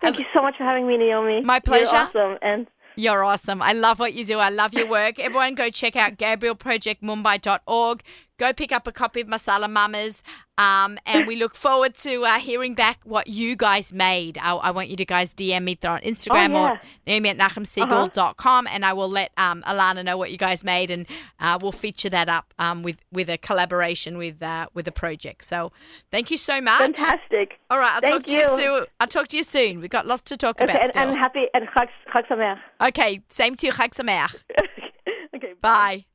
[0.02, 1.42] Thank you so much for having me, Naomi.
[1.42, 2.10] My pleasure.
[2.14, 2.38] You're awesome.
[2.42, 3.62] And You're awesome.
[3.62, 4.40] I love what you do.
[4.40, 5.20] I love your work.
[5.20, 8.04] Everyone go check out GabrielProjectMumbai.org.
[8.40, 10.24] Go pick up a copy of Masala Mamas.
[10.58, 14.38] Um, and we look forward to uh, hearing back what you guys made.
[14.40, 16.72] I, I want you to guys DM me on Instagram Oh, yeah.
[16.72, 20.90] or Naomi at NachumSegal.com and I will let um, Alana know what you guys made
[20.92, 21.06] and
[21.40, 25.46] uh, we'll feature that up um, with, with a collaboration with uh, with the project.
[25.46, 25.72] So
[26.12, 26.80] thank you so much.
[26.80, 27.54] fantastic.
[27.70, 28.56] All right, I'll Thank talk to you you.
[28.58, 28.86] soon.
[29.00, 29.80] I'll talk to you soon.
[29.80, 31.04] We've got lots to talk Okay, about and, still.
[31.10, 32.60] and happy and Chag, Chag Sameach.
[32.90, 33.72] okay, same to you.
[33.72, 34.36] Chag Sameach.
[35.36, 35.54] okay.
[35.62, 36.06] Bye.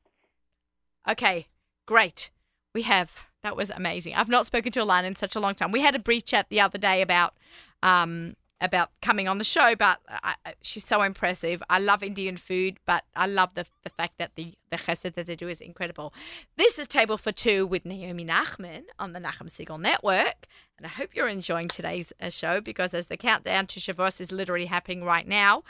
[1.09, 1.47] Okay,
[1.85, 2.29] great.
[2.73, 4.15] We have that was amazing.
[4.15, 5.71] I've not spoken to Alana in such a long time.
[5.71, 7.35] We had a brief chat the other day about
[7.83, 11.61] um about coming on the show, but I, she's so impressive.
[11.69, 15.25] I love Indian food, but I love the the fact that the the chesed that
[15.25, 16.13] they do is incredible.
[16.57, 20.89] This is Table for Two with Naomi Nachman on the Nachum Segal Network, and I
[20.89, 25.03] hope you're enjoying today's uh, show because as the countdown to Shavuos is literally happening
[25.03, 25.63] right now,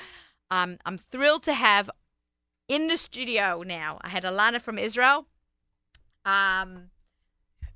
[0.52, 1.90] um, I'm thrilled to have
[2.68, 4.00] in the studio now.
[4.02, 5.28] I had Alana from Israel.
[6.26, 6.90] Um,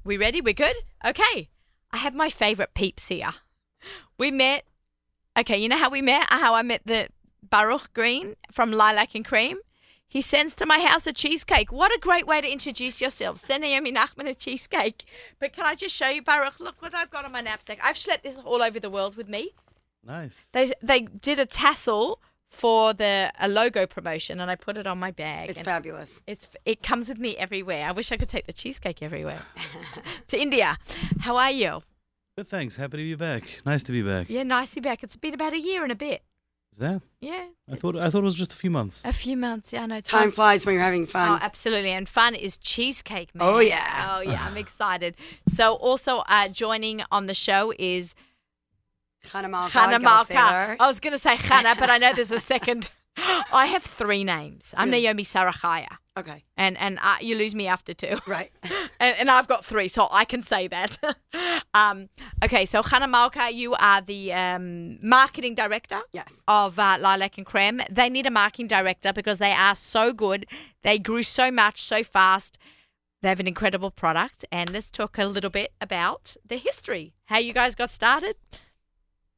[0.03, 0.41] we ready?
[0.41, 0.75] We good?
[1.05, 1.49] Okay.
[1.91, 3.31] I have my favorite peeps here.
[4.17, 4.65] We met.
[5.37, 6.25] Okay, you know how we met?
[6.29, 7.09] How I met the
[7.47, 9.57] Baruch Green from Lilac and Cream.
[10.07, 11.71] He sends to my house a cheesecake.
[11.71, 13.37] What a great way to introduce yourself.
[13.37, 15.05] Send Naomi Nachman a cheesecake.
[15.39, 16.59] But can I just show you, Baruch?
[16.59, 17.79] Look what I've got on my knapsack.
[17.83, 19.51] I've schlepped this all over the world with me.
[20.03, 20.47] Nice.
[20.51, 24.99] They they did a tassel for the a logo promotion, and I put it on
[24.99, 25.49] my bag.
[25.49, 26.21] It's fabulous.
[26.27, 27.85] It's it comes with me everywhere.
[27.87, 29.41] I wish I could take the cheesecake everywhere.
[30.27, 30.77] to India.
[31.21, 31.83] How are you?
[32.37, 32.75] Good, thanks.
[32.75, 33.43] Happy to be back.
[33.65, 34.29] Nice to be back.
[34.29, 35.03] Yeah, nicely back.
[35.03, 36.21] It's been about a year and a bit.
[36.73, 37.01] Is that?
[37.19, 39.03] Yeah, I thought I thought it was just a few months.
[39.03, 39.73] a few months.
[39.73, 39.99] Yeah, I know.
[40.01, 41.29] Time flies when you're having fun.
[41.29, 41.91] Oh, absolutely.
[41.91, 43.47] And fun is cheesecake, man.
[43.47, 44.15] Oh, yeah.
[44.15, 44.45] Oh, yeah.
[44.49, 45.15] I'm excited.
[45.47, 48.15] So, also uh, joining on the show is
[49.79, 50.77] Hannah Malka.
[50.79, 52.89] I was going to say Hannah, but I know there's a second.
[53.51, 54.73] I have three names.
[54.77, 55.03] I'm Good.
[55.03, 55.97] Naomi Sarachaya.
[56.17, 58.17] Okay, And, and uh, you lose me after two.
[58.27, 58.51] right.
[58.99, 60.97] and, and I've got three, so I can say that.
[61.73, 62.09] um,
[62.43, 66.43] okay, so Hannah Malka, you are the um, marketing director yes.
[66.45, 67.81] of uh, Lilac and Creme.
[67.89, 70.45] They need a marketing director because they are so good.
[70.83, 72.57] They grew so much so fast.
[73.21, 74.43] They have an incredible product.
[74.51, 78.35] And let's talk a little bit about the history, how you guys got started.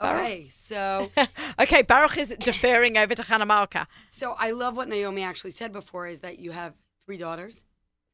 [0.01, 1.11] Okay, so
[1.59, 3.87] okay, Baruch is deferring over to Hannah Malka.
[4.09, 6.73] so I love what Naomi actually said before is that you have
[7.05, 7.65] three daughters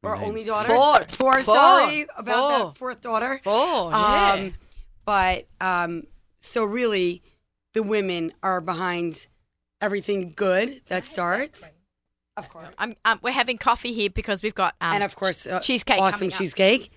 [0.02, 0.28] or Names.
[0.28, 0.76] only daughters.
[0.76, 1.00] Four.
[1.08, 1.42] Four.
[1.42, 1.54] Four.
[1.54, 2.58] Sorry about Four.
[2.68, 3.40] that fourth daughter.
[3.46, 4.54] Oh, Um,
[5.04, 6.04] but um,
[6.40, 7.22] so really,
[7.74, 9.26] the women are behind
[9.80, 11.70] everything good that starts.
[12.36, 12.68] Of course.
[12.78, 15.98] I'm, um, we're having coffee here because we've got um, and of course, uh, cheesecake
[16.00, 16.38] awesome coming up.
[16.38, 16.90] cheesecake.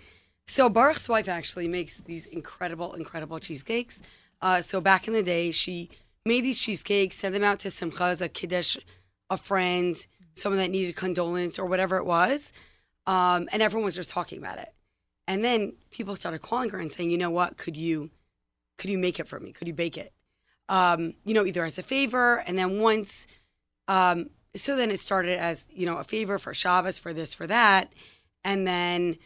[0.48, 4.02] So Baruch's wife actually makes these incredible, incredible cheesecakes.
[4.42, 5.90] Uh, so back in the day, she
[6.26, 8.78] made these cheesecakes, sent them out to Simcha as a kiddush,
[9.30, 12.54] a friend, someone that needed condolence or whatever it was,
[13.08, 14.74] um, and everyone was just talking about it.
[15.28, 17.58] And then people started calling her and saying, "You know what?
[17.58, 18.10] Could you,
[18.78, 19.52] could you make it for me?
[19.52, 20.14] Could you bake it?
[20.70, 23.28] Um, you know, either as a favor, and then once."
[23.88, 27.48] Um, so then it started as you know a favor for Shabbos for this for
[27.48, 27.94] that,
[28.44, 29.18] and then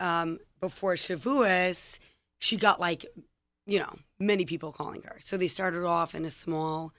[0.00, 1.98] um, before Shavuos,
[2.38, 3.06] she got like
[3.68, 5.16] you know many people calling her.
[5.20, 6.92] So they started off in a small,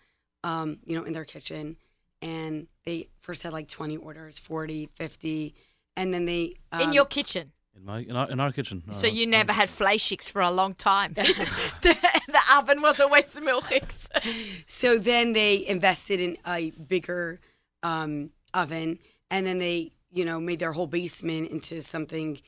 [0.44, 1.76] um, you know, in their kitchen,
[2.22, 5.56] and they first had like 20 orders, 40, 50,
[5.98, 7.52] and then they um, in your kitchen.
[7.76, 8.84] In my in our, in our kitchen.
[8.92, 11.14] So Uh, you never had fleischiks for a long time.
[11.16, 11.94] the,
[12.36, 14.08] the oven was always milchiks.
[14.68, 17.40] So then they invested in a bigger
[17.84, 19.00] um, oven,
[19.32, 22.40] and then they, you know, made their whole basement into something,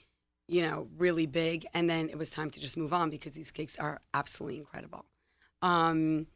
[0.47, 1.65] you know, really big.
[1.73, 5.05] And then it was time to just move on because these cakes are absolutely incredible.
[5.61, 6.27] Um,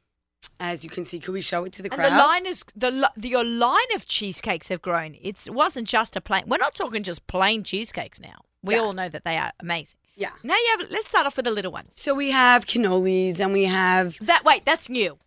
[0.60, 2.12] as you can see, could we show it to the And crowd?
[2.12, 5.16] the line is the, the your line of cheesecakes have grown.
[5.22, 6.44] It's, it wasn't just a plain.
[6.48, 8.42] We're not talking just plain cheesecakes now.
[8.64, 8.82] We Yeah.
[8.82, 10.00] all know that they are amazing.
[10.16, 10.30] yeah.
[10.44, 10.90] Now you have.
[10.92, 11.92] Let's start off with the little ones.
[11.96, 15.20] So we have cannolis, and we have That wait, that's new.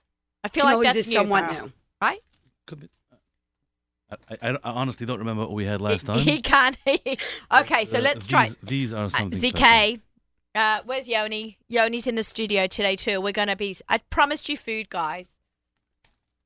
[0.42, 1.72] I feel like that's is new, somewhat Baruch, new.
[2.00, 2.18] right?
[2.66, 2.88] Could be,
[4.10, 6.18] I, I, I honestly don't remember what we had last time.
[6.20, 6.76] He can't.
[6.86, 8.50] okay, so Uh, let's try.
[8.62, 9.38] These are Uh, something.
[9.38, 9.58] special.
[9.66, 10.00] ZK,
[10.54, 11.58] uh, where's Yoni?
[11.68, 13.20] Yoni's in the studio today too.
[13.20, 13.76] We're gonna be.
[13.88, 15.32] I promised you food, guys.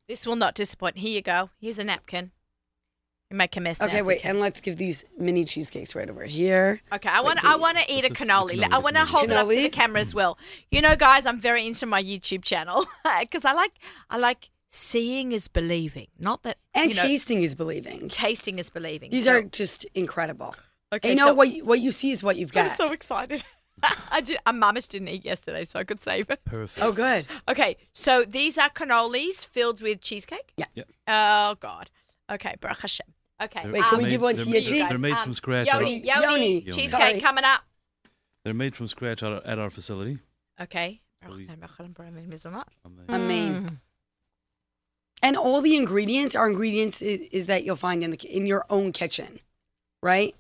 [0.09, 0.99] This will not disappoint.
[0.99, 1.51] Here you go.
[1.61, 2.33] Here's a napkin.
[3.31, 3.81] You make a mess.
[3.81, 4.25] now, Okay, wait, ZK.
[4.31, 6.81] and let's give these mini cheesecakes right over here.
[6.93, 8.69] Okay, I want Wait, I want to eat a This is the cannoli.
[8.71, 9.07] I want to cannoli.
[9.07, 10.37] hold it up to the camera as well.
[10.71, 12.85] You know, guys, I'm very into my YouTube channel
[13.21, 13.73] because I like
[14.11, 18.09] I like seeing is believing, not that And you know, tasting is believing.
[18.09, 19.11] tasting is believing.
[19.11, 20.55] These So- are just incredible.
[20.93, 21.11] okay.
[21.11, 22.71] you know so- what you, what you see is what you've got.
[22.71, 23.45] I'm so excited.
[24.11, 24.39] I did.
[24.47, 26.45] A mamish didn't eat yesterday, so I could save it.
[26.45, 26.85] Perfect.
[26.85, 27.27] oh, good.
[27.49, 30.53] Okay, so these are cannolis filled with cheesecake.
[30.57, 30.67] Yeah.
[30.75, 30.89] Yep.
[31.09, 31.91] Oh God.
[32.31, 33.07] Okay, Baruch Hashem.
[33.43, 33.63] Okay.
[33.65, 34.89] They're- Wait, can they're we made- give one to they're- Yitzi?
[34.89, 35.67] They're made Um, from scratch.
[35.67, 36.71] Yoni, At, Yoni, Yoni.
[36.71, 37.21] cheesecake Sorry.
[37.21, 37.63] coming up.
[38.45, 40.19] they're made from scratch at our, at our facility.
[40.61, 41.01] Okay.
[41.25, 43.79] So we- Mm.
[45.23, 48.65] And all the ingredients are ingredients is, is that you'll find in the in your
[48.69, 49.39] own kitchen,
[50.03, 50.35] right?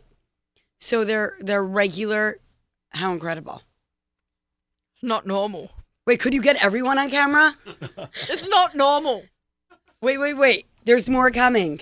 [0.80, 2.38] So they're they're regular.
[2.90, 3.62] How incredible!
[5.02, 5.70] Not normal.
[6.06, 7.54] Wait, could you get everyone on camera?
[8.14, 9.24] It's not normal.
[10.02, 10.66] Wait, wait, wait.
[10.84, 11.80] There's more coming.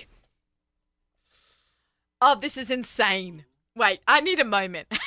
[2.21, 3.45] Oh, this is insane.
[3.75, 4.87] Wait, I need a moment.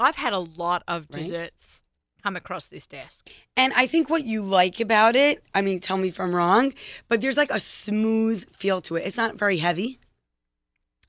[0.00, 1.22] I've had a lot of Right?
[1.22, 1.83] desserts.
[2.24, 3.30] Come across this desk.
[3.54, 6.72] And I think what you like about it, I mean, tell me if I'm wrong,
[7.10, 9.06] but there's like a smooth feel to it.
[9.06, 9.98] It's not very heavy.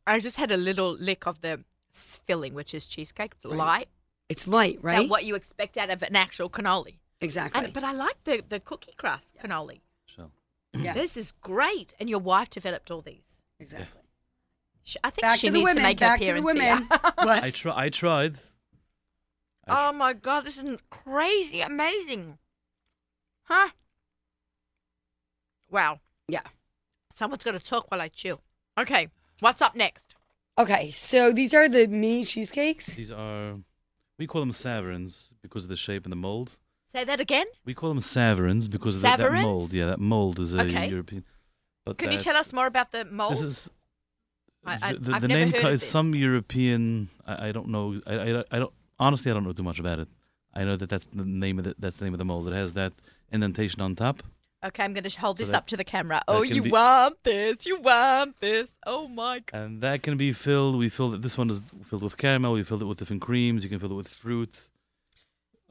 [0.06, 1.62] I just had a little lick of the
[2.28, 3.32] filling, which is cheesecake.
[3.36, 3.88] It's light.
[4.28, 5.10] It's light, About right?
[5.10, 6.96] what you expect out of an actual cannoli.
[7.22, 7.64] Exactly.
[7.64, 9.80] And, but I like the, the cookie crust cannoli.
[10.14, 10.32] So,
[10.74, 11.94] yeah, This is great.
[12.00, 13.42] And your wife developed all these.
[13.60, 14.02] exactly.
[14.84, 15.78] She, I think Back she to the needs women.
[15.84, 16.88] to make Back an to the appearance women.
[17.24, 17.42] here.
[17.48, 17.74] I try.
[17.86, 18.36] I tried.
[19.68, 22.38] Oh my god, this is crazy, amazing.
[23.44, 23.70] Huh?
[25.70, 26.00] Wow.
[26.28, 26.42] Yeah.
[27.14, 28.40] Someone's got to talk while I chew.
[28.78, 29.08] Okay,
[29.40, 30.16] what's up next?
[30.58, 32.88] Okay, so these are the mini cheesecakes.
[32.88, 33.56] These are.
[34.18, 36.58] We call them savarins because of the shape and the mold.
[36.92, 37.46] Say that again.
[37.66, 39.74] We call them savarins because of the, that mold.
[39.74, 40.88] Yeah, that mold is a Okay.
[40.90, 41.26] European.
[41.86, 43.34] But Can you tell us more about the mold?
[43.34, 43.70] This is.
[44.66, 45.90] I- the- I- the, I've the never name heard of is this.
[45.90, 47.10] some European.
[47.28, 48.00] I, I don't know.
[48.08, 48.74] I, I, I don't.
[49.00, 50.08] Honestly, I don't know too much about it.
[50.54, 52.48] I know that that's the name of the, that's the name of the mold.
[52.48, 52.94] It has that
[53.32, 54.24] indentation on top.
[54.66, 56.22] okay, I'm going to hold So this that- up to the camera.
[56.28, 57.66] Oh, you be- want this?
[57.66, 58.70] You want this?
[58.86, 59.58] Oh my god.
[59.60, 60.78] And that can be filled.
[60.78, 61.22] We filled it.
[61.22, 62.54] This one is filled with caramel.
[62.54, 63.64] We filled it with different creams.
[63.64, 64.70] You can fill it with fruit.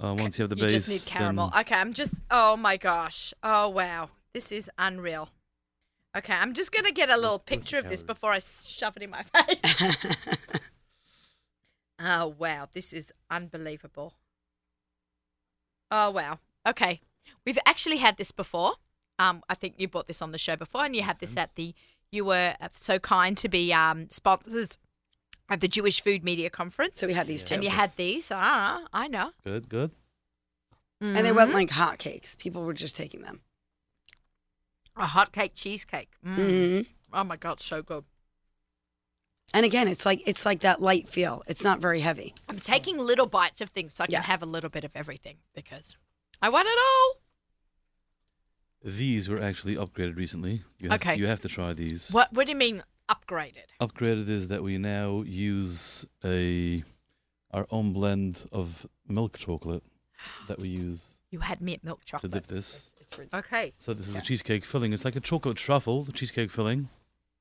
[0.03, 0.73] Uh, once you have the base.
[0.73, 1.51] you base, just need caramel.
[1.51, 2.15] then- Okay, I'm just.
[2.31, 3.33] Oh my gosh.
[3.43, 5.31] Oh wow, this is unreal.
[6.17, 9.11] Okay, I'm just gonna get a little picture of this before I shove it in
[9.11, 10.07] my face.
[11.99, 14.15] oh wow, this is unbelievable.
[15.91, 16.39] Oh wow.
[16.67, 17.01] Okay,
[17.45, 18.73] we've actually had this before.
[19.19, 21.55] Um, I think you bought this on the show before, and you had this at
[21.55, 21.75] the.
[22.11, 24.79] You were so kind to be um sponsors
[25.49, 26.99] at the Jewish Food Media Conference.
[27.01, 27.55] so we had these two.
[27.55, 28.31] and you had these.
[28.33, 29.33] Ah, I know.
[29.45, 29.91] Good, good.
[31.01, 32.39] and they went like hotcakes.
[32.39, 33.41] People were just taking them.
[34.97, 36.11] A hot cake cheesecake.
[36.25, 36.37] Mm.
[36.37, 36.81] hmm
[37.13, 38.05] Oh my god, so good.
[39.55, 41.43] And again, it's like it's like that light feel.
[41.47, 42.35] It's not very heavy.
[42.49, 44.23] I'm taking little bites of things so I can Yeah.
[44.23, 45.97] have a little bit of everything because
[46.43, 47.21] I want it all.
[48.83, 50.63] These were actually upgraded recently.
[50.79, 51.17] You have, Okay.
[51.17, 52.11] You have to try these.
[52.11, 53.67] What What do you mean upgraded?
[53.81, 56.83] Upgraded is that we now use a
[57.51, 59.85] our own blend of milk chocolate
[60.49, 62.33] that we use You had mint milk chocolate.
[62.33, 62.91] to dip this.
[63.01, 63.47] It's ridiculous.
[63.47, 63.73] Okay.
[63.79, 64.21] So this is Yeah.
[64.21, 64.93] a cheesecake filling.
[64.93, 66.89] It's like a chocolate truffle, the cheesecake filling.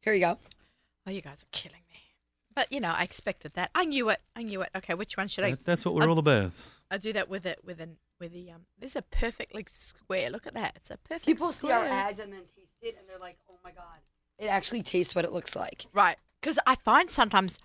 [0.02, 0.38] Here you go.
[1.08, 1.83] Oh, you guys are killing me.
[2.56, 3.72] But you know, I expected that.
[3.74, 4.22] I knew it.
[4.36, 4.70] I knew it.
[4.76, 5.52] Okay, which one should I?
[5.52, 6.52] That- that's what we're I- all about.
[6.92, 8.66] I'll do that with it with an with the um.
[8.78, 10.30] This is a perfect like square.
[10.30, 10.74] Look at that.
[10.76, 11.24] It's a perfect.
[11.24, 11.36] Square.
[11.36, 14.00] People see our ads and then taste it, and they're like, "Oh my god!"
[14.38, 15.88] It actually tastes what it looks like.
[15.94, 16.18] Right.
[16.42, 17.58] Because I find sometimes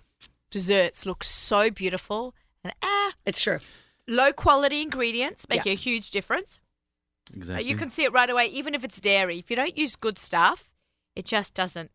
[0.49, 2.33] desserts look so beautiful
[2.63, 3.59] and ah, It's true.
[4.07, 5.73] low quality ingredients make Yeah.
[5.73, 6.59] a huge difference.
[7.35, 7.67] Exactly.
[7.69, 9.37] You can see it right away, even if it's dairy.
[9.39, 10.69] If you don't use good stuff,
[11.15, 11.91] it just doesn't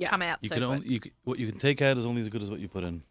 [0.00, 0.10] Yeah.
[0.10, 0.70] come out You so can good.
[0.74, 2.68] only you, c- what you can take out is only as good as what you
[2.68, 3.02] put in.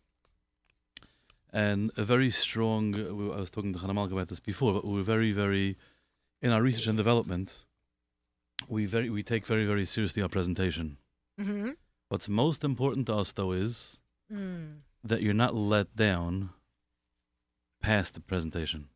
[1.52, 2.94] And a very strong.
[2.96, 5.78] uh, I was talking to Hannah Malka about this before, but we're very, very
[6.42, 7.66] in our research and development.
[8.68, 10.98] We very we take very very seriously our presentation.
[11.40, 11.72] mm-hmm.
[12.10, 14.80] What's most important to us though is mm.
[15.04, 16.50] that you're not let down
[17.82, 18.90] past the presentation.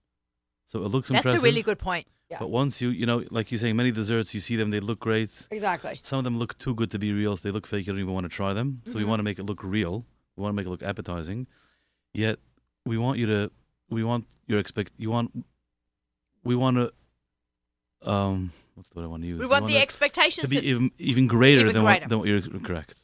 [0.66, 1.14] So it looks impressive.
[1.14, 1.43] That's impressive.
[1.43, 2.07] a really good point.
[2.30, 2.38] Yeah.
[2.39, 4.99] But once you you know, like you say, many desserts you see them, they look
[4.99, 5.30] great.
[5.51, 5.99] Exactly.
[6.01, 7.86] Some of them look too good to be real, so they look fake.
[7.86, 8.82] You don't even want to try them.
[8.86, 9.07] So we Mhm.
[9.07, 10.05] want to make it look real.
[10.36, 11.45] We want to make it look appetizing.
[12.14, 12.39] Yet
[12.86, 13.51] we want you to.
[13.89, 14.93] We want your expect.
[14.97, 15.45] You want.
[16.43, 16.91] We want to.
[18.09, 19.39] Um, what's the word I want to use?
[19.39, 22.01] We want the expectations to be even even greater even than greater.
[22.05, 22.97] what than what you're correct.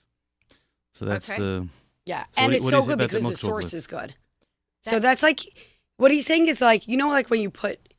[0.94, 1.40] So that's Okay.
[1.40, 1.68] the.
[2.06, 4.16] Yeah, So and what- it's what so good because the source is good.
[4.82, 5.42] so that's like
[6.00, 7.94] what he's saying is like you know like when you put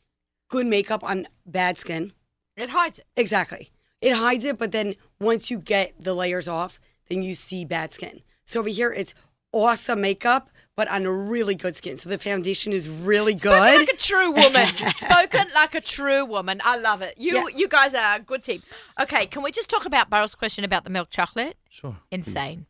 [0.48, 2.12] good makeup on bad skin.
[2.56, 3.06] it hides it.
[3.16, 3.70] Exactly.
[4.00, 7.92] It hides it, but then once you get the layers off, then you see bad
[7.92, 8.22] skin.
[8.46, 9.14] So over here, it's
[9.52, 11.96] awesome makeup, but on a really good skin.
[11.98, 13.40] So the foundation is really good.
[13.56, 13.80] Spoken good.
[13.80, 14.66] like a true woman.
[14.96, 16.60] Spoken like a true woman.
[16.64, 17.14] I love it.
[17.18, 17.44] You Yeah.
[17.54, 18.62] you guys are a good team.
[19.00, 21.56] Okay, can we just talk about Burrell's question about the milk chocolate?
[21.68, 21.92] Sure.
[22.10, 22.18] please.
[22.18, 22.66] Insane.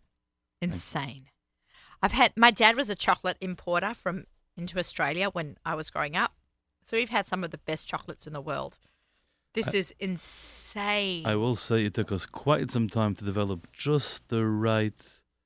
[0.61, 1.25] Insane.
[2.03, 4.25] I've had my dad was a chocolate importer from
[4.57, 6.35] into Australia when I was growing up.
[6.85, 8.79] So we've had some of the best chocolates in the world.
[9.53, 11.27] This is insane.
[11.27, 14.95] I will say it took us quite some time to develop just the right.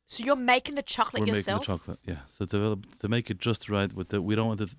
[0.07, 1.61] so you're making the chocolate we're yourself?
[1.61, 2.19] making the chocolate, yeah.
[2.37, 4.77] So to develop to make it just right with the we don't want it,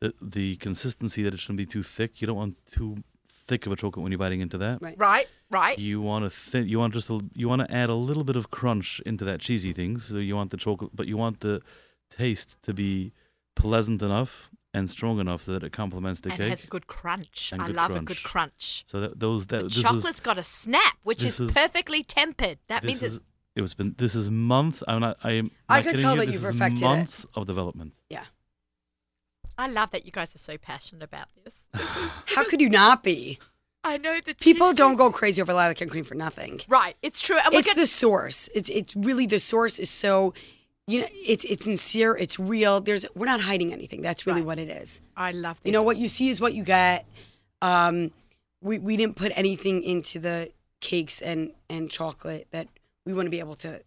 [0.00, 2.20] the the consistency that it shouldn't be too thick.
[2.20, 2.96] You don't want too
[3.48, 4.78] thick of a chocolate when you're biting into that.
[4.82, 4.98] Right.
[4.98, 5.78] Right, right.
[5.78, 6.68] You want to thin.
[6.68, 9.40] You want just a, you want to add a little bit of crunch into that
[9.40, 9.98] cheesy thing.
[9.98, 11.62] So you want the chocolate, but you want the
[12.10, 13.12] taste to be
[13.58, 16.50] pleasant enough and strong enough so that it complements the and cake.
[16.50, 17.50] has a good crunch.
[17.52, 18.22] And I good love a good crunch.
[18.24, 18.84] crunch.
[18.86, 22.02] so that those that The this is chocolate's got a snap, which is, is- perfectly
[22.02, 22.58] tempered.
[22.68, 23.24] That means is, it's
[23.56, 24.82] it was been this is months.
[24.86, 25.16] I'm not.
[25.24, 25.50] I am.
[25.68, 26.84] I could tell you, that this you is perfected it.
[26.84, 27.92] months of development.
[28.10, 28.24] Yeah.
[29.56, 31.64] I love that you guys are so passionate about this.
[31.74, 33.38] This is How could you not be?
[33.82, 36.60] I know that People don't go crazy over lilac and cream for nothing.
[36.68, 36.96] right.
[37.02, 38.48] It's true, and It's gonna, the source.
[38.54, 40.34] It's it's really the source is so
[40.88, 42.16] you know it's it's sincere.
[42.16, 42.80] It's real.
[42.80, 44.02] There's we're not hiding anything.
[44.02, 44.46] That's really Right.
[44.46, 45.00] what it is.
[45.16, 45.68] I love this.
[45.68, 47.06] You know what you see is what you get.
[47.62, 48.10] Um,
[48.60, 52.68] we we didn't put anything into the cakes and and chocolate that
[53.06, 53.82] we wouldn't be able to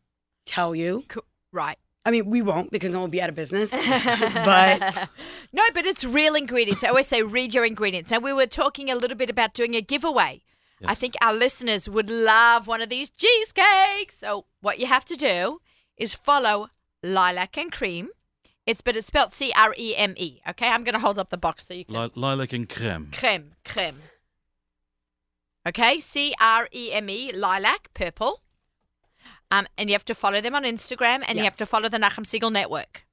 [0.45, 1.04] tell you.
[1.08, 1.78] Co- right.
[2.06, 3.70] I mean, we won't because then we'll be out of business.
[4.34, 5.10] but
[5.54, 6.84] no, but it's real ingredients.
[6.84, 8.10] I always say read your ingredients.
[8.12, 10.41] Now we were talking a little bit about doing a giveaway.
[10.84, 14.18] I think our listeners would love one of these cheesecakes.
[14.18, 15.62] So what you have to do
[15.95, 16.70] is follow
[17.04, 18.10] Lilac and Cream.
[18.66, 20.39] It's but it's spelled C R E M E.
[20.49, 23.10] Okay, I'm going to hold up the box so you can Li- lilac and creme.
[23.12, 23.99] creme creme.
[25.68, 28.41] Okay, C R E M E lilac purple.
[29.52, 31.97] Um, and you have to follow them on Instagram, and you have to follow the
[31.97, 33.06] Nachum Segal Network.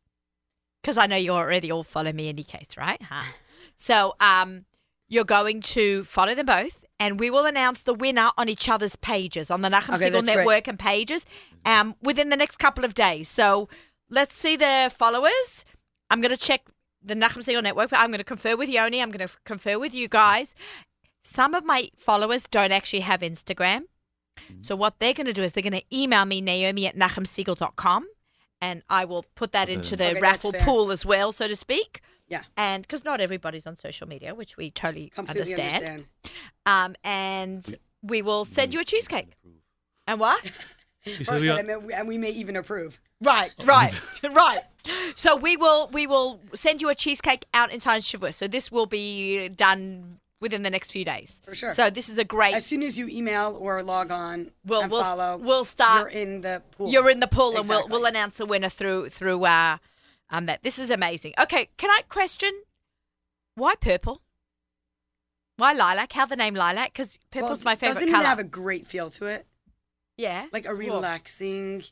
[0.80, 3.02] Because I know you already all follow me any case, right?
[3.02, 3.24] Huh?
[3.76, 4.64] so um,
[5.08, 8.96] you're going to follow them both, and we will announce the winner on each other's
[8.96, 10.36] pages on the Nachum Okay, Segal that's great.
[10.36, 11.24] Network and pages
[11.64, 13.28] um, within the next couple of days.
[13.28, 13.68] So
[14.10, 15.64] let's see the followers.
[16.10, 16.62] I'm going to check
[17.02, 19.00] the Nachum Segal Network, but I'm going to confer with Yoni.
[19.00, 20.54] I'm going to confer with you guys.
[21.22, 23.82] Some of my followers don't actually have Instagram.
[24.60, 28.06] So what they're going to do is they're going to email me, Naomi at nachumsegal.com,
[28.60, 32.00] and I will put that into the Okay, raffle pool as well, so to speak.
[32.28, 32.42] Yeah.
[32.56, 35.84] And because not everybody's on social media, which we totally completely understand.
[35.84, 36.04] understand.
[36.66, 39.32] Um, and we will send you a cheesecake.
[40.06, 40.50] And what?
[41.06, 43.00] Or said we said, are- I we- and we may even approve.
[43.22, 43.94] Right, right,
[44.30, 44.60] right.
[45.14, 48.34] So we will we will send you a cheesecake out in time Shavuot.
[48.34, 51.40] So this will be done within the next few days.
[51.46, 51.74] For sure.
[51.74, 52.54] So this is a great.
[52.56, 56.22] As soon as you email or log on We'll- and we'll- follow, we'll start- You're
[56.22, 56.90] in the pool.
[56.90, 57.92] You're in the pool, and we'll Exactly.
[58.00, 59.78] we'll announce the winner through through uh,
[60.30, 60.62] um that.
[60.62, 61.34] This is amazing.
[61.40, 62.50] Okay, can I question
[63.54, 64.22] why purple?
[65.56, 66.12] Why lilac?
[66.12, 66.92] How the name lilac?
[66.92, 68.22] Because Well, purple's my favorite Doesn't color.
[68.24, 69.46] it have a great feel to it?
[70.16, 70.90] yeah, Like a it's warm.
[70.96, 71.82] relaxing.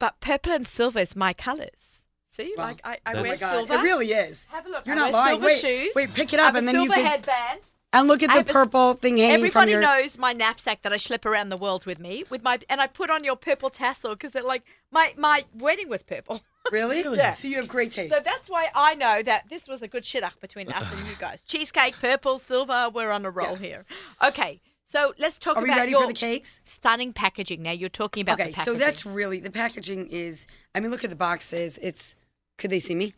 [0.00, 2.06] But purple and silver is my colors.
[2.30, 2.64] See, Wow.
[2.64, 3.74] like I, I Oh Oh wear my god, silver.
[3.74, 4.46] it really is.
[4.50, 4.86] Have a look.
[4.86, 5.30] You're I not wear lying.
[5.34, 5.92] Silver Wait, shoes.
[5.94, 7.72] wait, pick it I up have and a then you silver can headband.
[7.92, 9.80] And look at I the have a s- purple thing hanging from Everybody your.
[9.80, 12.86] knows my knapsack that I schlep around the world with me with my and I
[12.86, 16.40] put on your purple tassel because they're like my my wedding was purple.
[16.70, 17.02] Really?
[17.16, 17.34] Yeah.
[17.34, 18.14] So you have great taste.
[18.14, 21.14] So that's why I know that this was a good shidduch between us and you
[21.18, 21.42] guys.
[21.42, 23.84] Cheesecake, purple, silver, we're on a roll here.
[24.24, 26.60] Okay, so let's talk Are we about ready your for the cakes?
[26.62, 27.62] stunning packaging.
[27.64, 30.46] Now you're talking about Okay, the so that's really the packaging is.
[30.72, 31.78] I mean, look at the boxes.
[31.82, 32.14] It's.
[32.58, 33.12] Could they see me?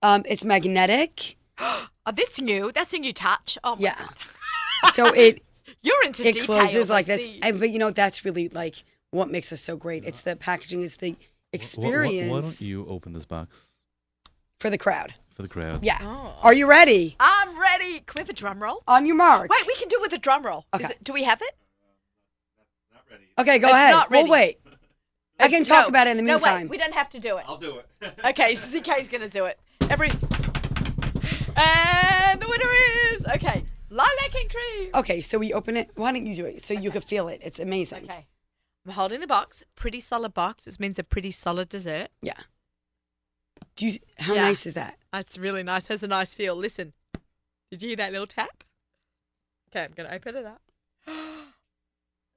[0.00, 1.34] Um, it's magnetic.
[2.08, 2.72] oh, that's new.
[2.72, 3.58] That's a new touch.
[3.62, 3.94] Oh my Yeah.
[4.82, 5.42] god, So it
[5.82, 6.46] you're into it details.
[6.46, 7.22] closes like this.
[7.22, 7.38] see.
[7.42, 10.04] And, but you know that's really like what makes us so great.
[10.04, 10.82] It's the packaging.
[10.82, 13.56] it's the Wh- wh- experience Why, don't you open this box
[14.60, 15.14] for the crowd.
[15.34, 15.84] for the crowd?
[15.84, 15.98] Yeah.
[16.02, 16.34] Oh.
[16.42, 17.16] Are you ready?
[17.20, 18.00] I'm ready.
[18.00, 18.82] Can we have a drum roll?
[18.88, 19.50] On your mark.
[19.50, 20.66] Wait, we can do it with a drum roll.
[20.74, 20.94] Is Okay.
[20.94, 21.54] it, do we have it?
[23.38, 23.90] Okay, go It's ahead.
[23.92, 24.24] not ready.
[24.24, 24.58] We'll wait.
[25.38, 26.40] I can talk No, about it in the meantime.
[26.40, 26.62] no, meantime.
[26.62, 27.44] wait, we don't have to do it.
[27.46, 28.12] I'll do it.
[28.24, 29.58] Okay, CK's gonna do it.
[29.88, 30.10] Every
[31.58, 33.64] and the winner is okay.
[33.90, 34.90] Lilac and cream.
[34.94, 35.90] Okay, so we open it.
[35.94, 37.40] Why don't you do it so you can feel it?
[37.42, 38.04] It's amazing.
[38.04, 38.26] Okay,
[38.86, 39.64] I'm holding the box.
[39.76, 40.64] Pretty solid box.
[40.64, 42.08] This means a pretty solid dessert.
[42.22, 42.38] Yeah.
[43.76, 43.98] Do you?
[44.18, 44.42] How Yeah.
[44.42, 44.98] nice is that?
[45.12, 45.88] That's really nice.
[45.88, 46.54] Has a nice feel.
[46.54, 46.92] Listen,
[47.70, 48.62] did you hear that little tap?
[49.70, 50.62] Okay, I'm gonna open it up.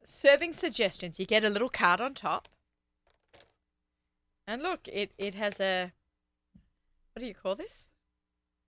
[0.04, 1.20] Serving suggestions.
[1.20, 2.48] You get a little card on top,
[4.48, 5.92] and look, it it has a
[7.14, 7.88] what do you call this?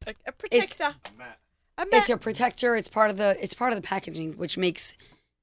[0.07, 0.95] A, a protector.
[1.17, 1.39] Matt.
[1.77, 2.09] A It's mat.
[2.09, 2.75] a protector.
[2.75, 3.37] It's part of the.
[3.41, 4.97] It's part of the packaging, which makes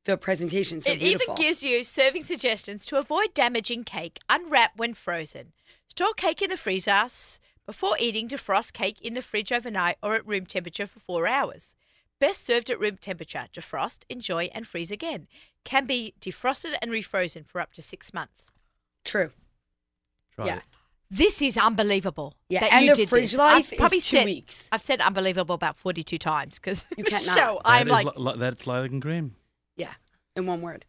[0.05, 1.35] the presentation so it beautiful.
[1.35, 4.19] even gives you serving suggestions to avoid damaging cake.
[4.29, 5.53] Unwrap when frozen.
[5.89, 8.29] Store cake in the freezer s- before eating.
[8.29, 11.75] Defrost cake in the fridge overnight or at room temperature for four hours.
[12.21, 13.47] Best served at room temperature.
[13.53, 15.27] Defrost, enjoy, and freeze again.
[15.65, 18.53] Can be defrosted and refrozen for up to six months.
[19.05, 19.33] True.
[20.35, 20.57] Try Yeah.
[20.59, 20.63] it.
[21.11, 22.35] This is unbelievable.
[22.49, 23.39] Yeah, that and you the did fridge this.
[23.39, 24.69] life I've probably is two said, weeks.
[24.71, 27.23] I've said unbelievable about forty-two times because You cannot.
[27.37, 29.35] show That I'm like li- li- that's lilac and cream.
[29.77, 29.93] Yeah.
[30.37, 30.87] In one word.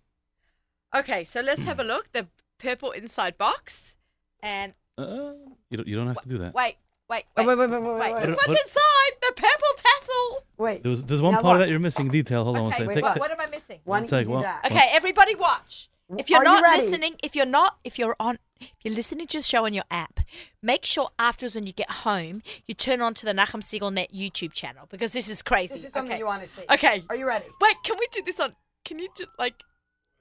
[0.95, 2.11] Okay, so let's have a look.
[2.11, 2.27] The
[2.59, 3.97] purple inside box.
[4.43, 5.33] And Uh,
[5.69, 5.87] you don't.
[5.87, 6.53] You don't have to do that.
[6.53, 6.75] wait,
[7.09, 7.57] wait, Oh, wait.
[7.57, 8.27] wait, wait, wait, wait, Wait, wait.
[8.29, 9.11] look What- what's what- inside.
[9.21, 10.45] The purple tassel.
[10.57, 10.83] Wait.
[10.83, 11.57] There's there's one Now part what?
[11.65, 12.43] that you're missing detail.
[12.43, 13.79] Hold on one Okay, wait, Take- what, take- what am I missing?
[13.85, 14.65] Why One don't sec, you do well- that?
[14.71, 15.89] Okay, everybody watch.
[16.19, 16.85] If you're Are not ready?
[16.85, 19.83] listening, if you're not, if you're on, if you're listening to the show on your
[19.91, 20.19] app,
[20.61, 24.09] make sure afterwards when you get home, you turn on to the Nachum Segal Net
[24.13, 25.75] YouTube channel because this is crazy.
[25.75, 26.19] This is something okay.
[26.19, 26.63] you want to see.
[26.71, 27.03] Okay.
[27.09, 27.45] Are you ready?
[27.59, 28.55] Wait, can we do this on?
[28.85, 29.55] Can you do like?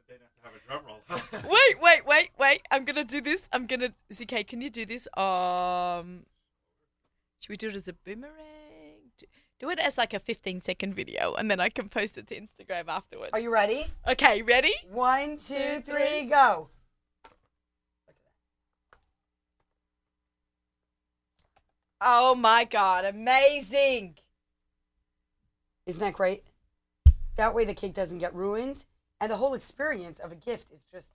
[0.08, 1.50] They have to have a drum roll.
[1.50, 2.62] Wait, wait, wait, wait.
[2.70, 3.48] I'm gonna do this.
[3.52, 3.94] I'm gonna.
[4.12, 5.06] ZK, can you do this?
[5.16, 6.24] Um,
[7.40, 8.34] should we do it as a boomerang?
[9.60, 12.40] Do it as like a 15 second video and then I can post it to
[12.40, 13.30] Instagram afterwards.
[13.34, 13.84] Are you ready?
[14.08, 14.72] Okay, ready?
[14.90, 16.70] One, two, three, go.
[22.00, 24.16] Oh my god, amazing.
[25.86, 26.44] Isn't that great?
[27.36, 28.84] That way the cake doesn't get ruined.
[29.20, 31.08] And the whole experience of a gift is just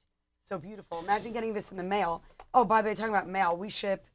[0.48, 1.00] so beautiful.
[1.00, 2.22] Imagine getting this in the mail.
[2.54, 4.06] Oh, by the way, talking about mail, we ship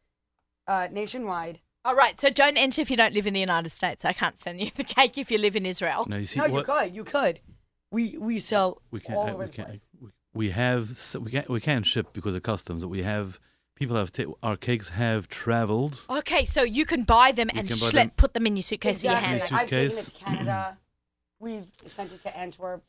[0.69, 1.61] uh, nationwide.
[1.85, 4.05] All right, so don't enter if you don't live in the United States.
[4.05, 6.05] I can't send you the cake if you live in Israel.
[6.09, 6.95] Now you see no, you what could.
[6.95, 7.41] You could.
[7.91, 9.89] We we sell we can't all uh, over we the can't place.
[10.01, 12.83] we- we have we can't we can't ship because of customs.
[12.83, 13.41] But we have
[13.81, 15.99] people have ta- our cakes have traveled.
[16.09, 18.55] Okay, so you can buy them You and can buy schlep, them- put them in
[18.57, 19.39] your suitcase in your Exactly.
[19.41, 19.51] hand.
[19.51, 20.19] Your I've taken it suitcase.
[20.19, 20.79] to Canada.
[21.41, 22.83] We've sent it to Antwerp,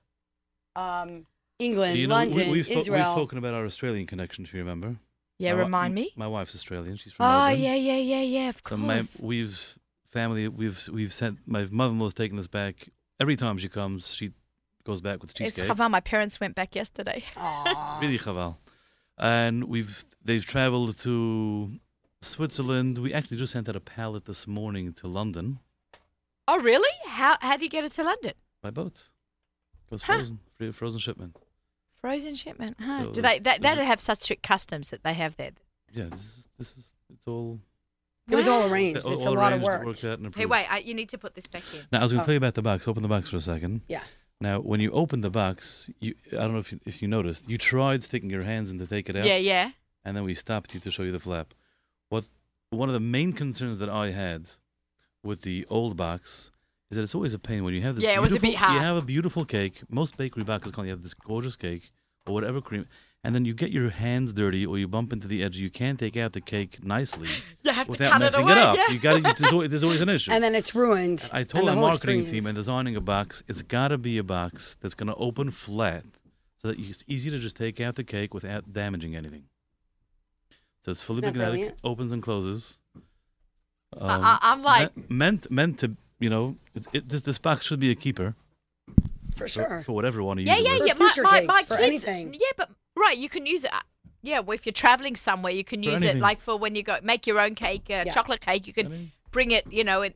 [0.75, 1.25] um,
[1.59, 4.43] England, You know, London, we, we've, spo- we've spoken about our Australian connection.
[4.43, 4.97] If you remember.
[5.39, 6.11] Yeah, My wi- remind me.
[6.15, 6.97] My wife's Australian.
[6.97, 7.61] She's from Oh, Melbourne.
[7.61, 8.79] yeah, yeah, yeah, yeah, of So course.
[8.79, 9.75] my we've
[10.11, 12.89] family we've we've sent my mother-in-law's taken us back
[13.19, 14.13] every time she comes.
[14.13, 14.31] She
[14.83, 15.47] goes back with the teacher.
[15.47, 15.77] it's cheesecake.
[15.77, 15.89] Chava.
[15.89, 17.23] My parents went back yesterday.
[17.37, 17.99] Aw.
[18.01, 18.57] Really chaval.
[19.17, 21.79] And we've they've traveled to
[22.21, 22.97] Switzerland.
[22.97, 25.59] We actually just sent out a pallet this morning to London
[26.47, 26.89] Oh, really?
[27.07, 28.33] How how do you get it to London?
[28.61, 29.09] by boat.
[29.89, 30.15] Goes Huh.
[30.17, 31.37] frozen, free frozen shipment.
[32.01, 33.03] Frozen shipment, huh?
[33.03, 35.51] So do they that there's that'd have such strict customs that they have there?
[35.93, 37.59] Yeah, this is this is it's all.
[38.29, 39.05] It was all arranged.
[39.05, 39.85] all- It's all a lot of arranged, work.
[39.85, 40.51] Worked out and Hey, approved.
[40.51, 40.65] wait!
[40.71, 41.81] I, you need to put this back in.
[41.91, 42.25] Now I was going to Oh.
[42.25, 42.43] tell you oh.
[42.45, 42.87] about the box.
[42.87, 43.81] Open the box for a second.
[43.87, 44.03] Yeah.
[44.41, 47.47] Now, when you open the box, you I don't know if you, if you noticed,
[47.47, 49.25] you tried sticking your hands in to take it out.
[49.25, 49.71] Yeah, yeah.
[50.03, 51.53] and then we stopped you to show you the flap.
[52.09, 52.27] What
[52.71, 54.49] one of the main concerns that I had
[55.23, 56.51] with the old box
[56.89, 58.03] is that it's always a pain when you have this.
[58.03, 58.73] Yeah, it was a bit hard.
[58.73, 59.81] You have a beautiful cake.
[59.89, 61.91] Most bakery boxes call you have this gorgeous cake
[62.25, 62.87] or whatever cream,
[63.23, 65.57] and then you get your hands dirty or you bump into the edge.
[65.57, 67.29] You can't take out the cake nicely
[67.63, 68.51] You have to without cut it messing away.
[68.53, 68.75] it up.
[68.75, 68.89] yeah.
[68.89, 69.21] You got to.
[69.41, 70.31] There's always, there's always an issue.
[70.31, 71.29] And then it's ruined.
[71.31, 72.47] I told the the whole marketing team experience.
[72.47, 76.03] and designing a box, it's got to be a box that's going to open flat
[76.57, 79.43] so that it's easy to just take out the cake without damaging anything.
[80.83, 81.77] So it's fully Isn't magnetic, brilliant?
[81.83, 82.79] opens and closes.
[83.97, 87.65] Um, I- I'm like- me- meant meant to you know it, it, this, this box
[87.67, 88.35] should be a keeper
[89.35, 89.81] for for, sure.
[89.85, 91.11] for whatever one you want to Yeah, use yeah, it yeah.
[91.13, 92.33] For My, my, cakes, my for kids, anything.
[92.33, 92.69] Yeah, but
[93.01, 93.73] right, you can use it.
[93.73, 93.79] uh,
[94.21, 96.83] Yeah, well, if you're traveling somewhere, you can For use it like for when you
[96.83, 98.13] go make your own cake, uh, Yeah.
[98.13, 98.67] chocolate cake.
[98.67, 100.13] You I can mean, bring it, you know, and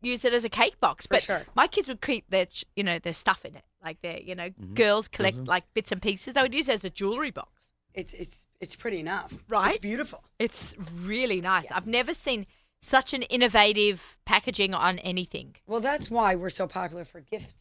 [0.00, 1.06] use it as a cake box.
[1.06, 1.42] But sure.
[1.56, 3.64] my kids would keep their, ch- you know, their stuff in it.
[3.82, 4.74] Like their, you know, Mhm.
[4.74, 6.34] girls collect like bits and pieces.
[6.34, 7.72] They would use it as a jewelry box.
[7.94, 9.32] It's it's it's pretty enough.
[9.48, 9.70] Right?
[9.70, 10.22] It's beautiful.
[10.38, 11.66] It's really nice.
[11.72, 12.46] I've never seen
[12.80, 15.56] such an innovative packaging on anything.
[15.66, 17.56] Well, that's why we're so popular for gift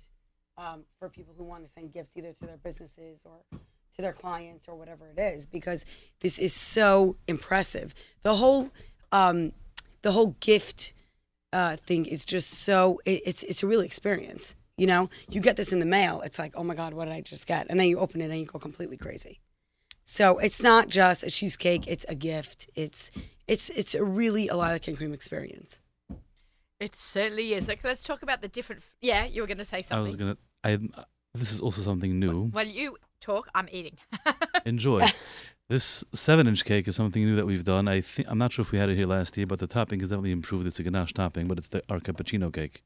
[0.58, 3.40] um, for people who want to send gifts either to their businesses or
[3.98, 5.86] to their clients or whatever it is, because
[6.22, 7.94] this is so impressive.
[8.22, 8.70] The whole
[9.12, 9.54] um,
[10.04, 10.94] the whole gift
[11.52, 14.56] uh, thing is just so it, it's it's a real experience.
[14.78, 16.22] You know, you get this in the mail.
[16.22, 17.66] It's like, oh my god, what did I just get?
[17.70, 19.40] And then you open it and you go completely crazy.
[20.06, 22.70] So it's not just a cheesecake; it's a gift.
[22.76, 23.12] It's
[23.48, 25.82] it's it's a really a lilac and cream experience.
[26.80, 27.68] It certainly is.
[27.68, 28.84] Like, let's talk about the different.
[29.02, 29.98] Yeah, you were going to say something.
[29.98, 30.38] I was gonna.
[30.64, 30.78] I
[31.34, 32.52] this is also something new.
[32.54, 33.48] Well, you talk.
[33.56, 33.98] I'm eating.
[34.66, 35.02] Enjoy.
[35.70, 37.88] this seven-inch cake is something new that we've done.
[37.88, 40.00] I think I'm not sure if we had it here last year, but the topping
[40.00, 40.68] has definitely improved.
[40.68, 42.84] It's a ganache topping, but it's the our cappuccino cake.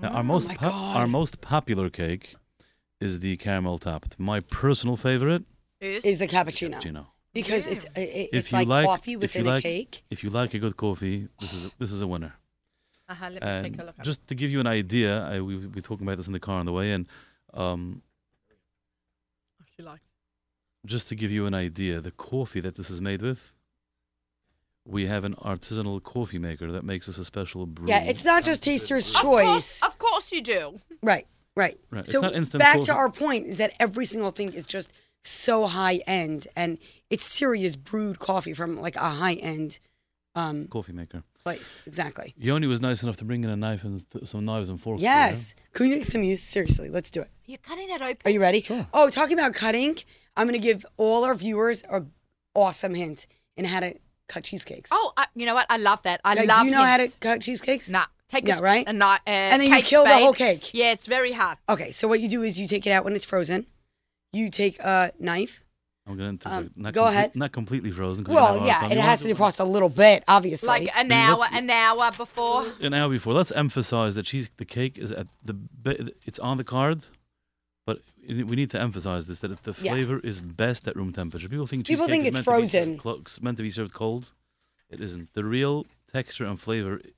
[0.00, 2.34] Now, our most Oh po- our most popular cake
[3.00, 4.18] is the caramel topped.
[4.18, 5.44] My personal favorite,
[5.80, 6.76] Is the cappuccino.
[6.80, 7.06] cappuccino.
[7.32, 7.72] because Yeah.
[7.72, 10.02] it's it, If it's you like, like- coffee if you within a cake.
[10.10, 12.34] If you like a good coffee, this is a, this is a winner.
[13.08, 13.96] Uh-huh, let me And take a look.
[13.98, 16.32] at just to give you an idea, I, we we were talking about this in
[16.32, 17.06] the car on the way in.
[17.52, 18.02] Um,
[19.78, 20.00] it, if you like.
[20.86, 23.54] just to give you an idea, the coffee that this is made with,
[24.86, 27.86] we have an artisanal coffee maker that makes us a special brew.
[27.88, 29.82] Yeah, it's not just taster's Of course, choice.
[29.82, 30.76] of course you do.
[31.02, 31.78] Right, right.
[31.90, 32.86] Right, it's So not back coffee.
[32.86, 37.24] to our point is that every single thing is just so high end and it's
[37.24, 39.78] serious brewed coffee from like a high end
[40.34, 41.22] um, coffee maker.
[41.42, 41.82] place.
[41.86, 42.34] Exactly.
[42.38, 45.02] Yoni was nice enough to bring in a knife and th- some knives and forks.
[45.02, 45.54] Yes.
[45.72, 46.42] Can we make some use?
[46.42, 47.30] Seriously, let's do it.
[47.46, 48.16] You're cutting that open.
[48.24, 48.60] Are you ready?
[48.62, 48.86] Sure.
[48.94, 49.96] Oh, talking about cutting,
[50.36, 52.02] I'm going to give all our viewers a
[52.54, 53.26] awesome hint
[53.56, 53.94] in how to
[54.28, 54.90] cut cheesecakes.
[54.92, 55.66] Oh, I, you know what?
[55.70, 56.20] I love that.
[56.24, 56.60] I Like, love.
[56.60, 57.16] do you know how to hints.
[57.20, 57.88] cut cheesecakes?
[57.90, 58.88] Nah, take Yeah, a sp- right?
[58.88, 60.60] A kni- uh, And then you cake kill the whole spade.
[60.62, 60.70] cake.
[60.74, 61.58] Yeah, it's very hard.
[61.68, 63.66] Okay, so what you do is you take it out when it's frozen.
[64.32, 65.60] You take a knife.
[66.06, 67.34] I'm going to Um, not go ahead.
[67.34, 68.24] Not completely frozen.
[68.24, 70.66] 'cause you Well, yeah, it has want to defrost a little bit, obviously.
[70.68, 72.66] Like an hour, let's- an hour before.
[72.80, 73.32] An hour before.
[73.32, 74.50] Let's emphasize that cheese.
[74.58, 75.56] The cake is at the.
[76.26, 77.04] It's on the card,
[77.86, 79.92] but we need to emphasize this that the Yeah.
[79.92, 81.48] flavor is best at room temperature.
[81.48, 83.00] People think People think it's meant to be frozen.
[83.22, 84.32] it's meant to be served cold.
[84.90, 85.32] It isn't.
[85.32, 87.12] The real texture and flavor is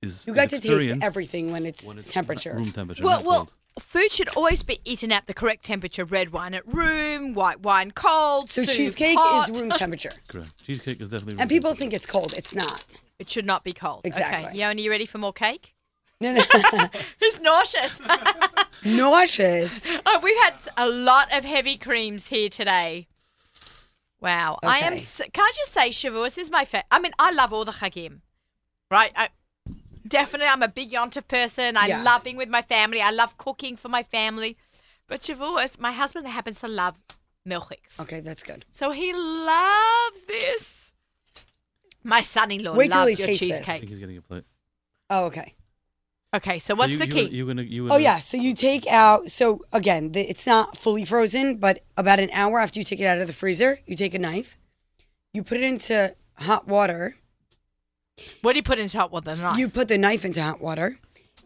[0.00, 2.54] is You got to taste everything when it's, when it's temperature.
[2.54, 3.02] room temperature.
[3.02, 3.54] Well, not well, cold.
[3.78, 6.04] Food should always be eaten at the correct temperature.
[6.04, 8.50] Red wine at room, white wine cold.
[8.50, 9.50] So soup cheesecake hot.
[9.50, 10.12] is room temperature.
[10.28, 10.64] correct.
[10.64, 11.34] Cheesecake is definitely.
[11.34, 11.78] room And people temperature.
[11.78, 12.34] think it's cold.
[12.36, 12.84] It's not.
[13.18, 14.02] It should not be cold.
[14.04, 14.46] Exactly.
[14.46, 14.58] Okay.
[14.58, 15.74] Yoni, you ready for more cake?
[16.20, 16.42] No, no.
[17.20, 18.00] He's nauseous.
[18.84, 19.90] Nauseous.
[19.90, 23.08] Uh, oh, we've had a lot of heavy creams here today.
[24.20, 24.58] Wow.
[24.62, 24.94] I am.
[24.94, 25.28] Okay.
[25.32, 26.86] can I just say, Shavuos is my favorite.
[26.90, 28.20] I mean, I love all the chagim,
[28.90, 29.12] right?
[29.16, 29.28] I,
[30.08, 31.76] definitely, I'm a big Yontif person.
[31.76, 32.02] I Yeah.
[32.02, 33.00] love being with my family.
[33.00, 34.56] I love cooking for my family.
[35.06, 36.96] But Shavuos, my husband happens to love
[37.46, 38.00] milchiks.
[38.00, 38.64] Okay, that's good.
[38.70, 40.92] So he loves this.
[42.04, 43.56] My son-in-law Wait till loves your tastes this.
[43.56, 43.80] I cheesecake.
[43.80, 44.44] think he's getting a plate.
[45.10, 45.54] Oh, okay.
[46.34, 47.28] Okay, so So what's you, the you, key?
[47.36, 47.62] You're gonna.
[47.62, 49.30] You Oh yeah, so you take out.
[49.30, 53.06] So again, the, it's not fully frozen, but about an hour after you take it
[53.06, 54.58] out of the freezer, you take a knife,
[55.32, 57.16] you put it into hot water.
[58.42, 59.34] What do you put into hot water?
[59.36, 59.58] Knife?
[59.58, 60.98] You put the knife into hot water,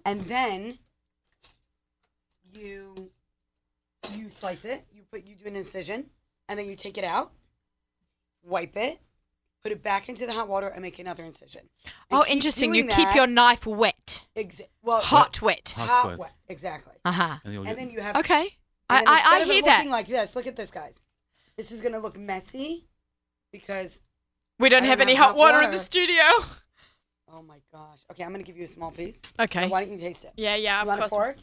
[0.05, 0.79] and then
[2.53, 3.11] you
[4.15, 4.85] you slice it.
[4.93, 6.07] You put you do an incision,
[6.49, 7.33] and then you take it out,
[8.43, 8.99] wipe it,
[9.63, 11.63] put it back into the hot water, and make another incision.
[12.11, 12.75] And oh, interesting.
[12.75, 15.73] You doing keep your knife wet, exa- well hot wet.
[15.77, 16.19] Hot hot wet.
[16.19, 16.95] wet exactly.
[17.05, 17.37] Uh huh.
[17.45, 18.49] And, And get- then you have Okay.
[18.91, 19.77] And I, then I, I instead of it hear that.
[19.79, 21.03] looking like this, look at this, guys.
[21.57, 22.89] This is gonna look messy
[23.53, 24.03] because
[24.59, 26.23] We don't have don't any have hot hot water in the studio.
[27.33, 27.99] Oh my gosh.
[28.11, 29.21] Okay, I'm gonna give you a small piece.
[29.41, 29.69] Okay.
[29.69, 30.33] Why don't you taste it?
[30.37, 31.11] Yeah, yeah, You of want a course.
[31.11, 31.37] fork?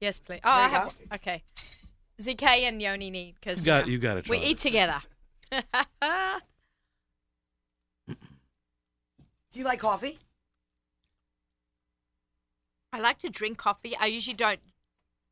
[0.00, 0.40] Yes, please.
[0.44, 0.94] Oh, I you have.
[1.14, 1.42] Okay.
[2.20, 3.86] ZK and Yoni need because You got.
[3.88, 4.28] You got it.
[4.28, 5.00] we eat together.
[9.50, 10.18] Do you like coffee?
[12.92, 13.94] I like to drink coffee.
[13.98, 14.60] I usually don't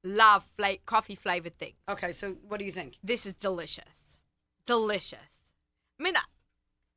[0.02, 1.76] love fla- coffee flavored things.
[1.90, 2.98] Okay, so what do you think?
[3.02, 4.18] This is delicious.
[4.66, 5.52] Delicious.
[5.98, 6.14] I mean,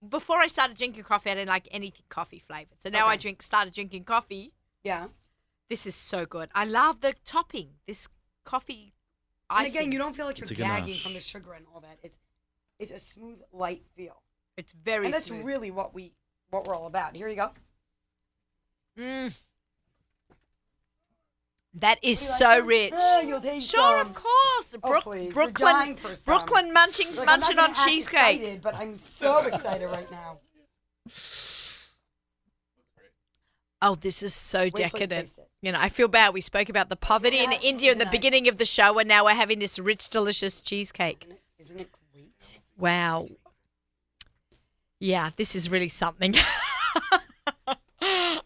[0.07, 2.79] before I started drinking coffee, I didn't like any coffee flavored.
[2.81, 4.53] So now I drink, started drinking coffee.
[4.83, 5.07] Yeah.
[5.69, 6.49] This is so good.
[6.55, 7.69] I love the topping.
[7.87, 8.07] This
[8.43, 8.93] coffee
[9.49, 11.03] And again, you don't feel like you're gagging ganache.
[11.03, 11.97] from the sugar and all that.
[12.03, 12.17] It's
[12.79, 14.21] it's a smooth, light feel.
[14.55, 15.43] it's very and that's smooth.
[15.45, 16.13] really what we
[16.51, 17.15] what we're all about.
[17.15, 17.51] Here you go.
[18.97, 19.33] Mm.
[21.79, 22.91] That is so oh, rich.
[22.91, 24.75] Yeah, Sure, of course.
[24.83, 25.33] Oh, Brook-.
[25.33, 26.23] Brooklyn, dying for some.
[26.25, 28.39] Brooklyn munchings, Like, munching on cheesecake.
[28.41, 30.39] excited, but I'm so excited right now.
[33.79, 35.37] Oh, this is so you decadent.
[35.37, 35.47] it.
[35.61, 36.33] You know, I feel bad.
[36.33, 39.07] We spoke about the poverty in Yeah, India in the beginning of the show, and
[39.07, 41.25] now we're having this rich, delicious cheesecake.
[41.25, 42.59] Isn't it, isn't it great?
[42.75, 43.27] Wow.
[44.99, 46.33] Yeah, this is really something.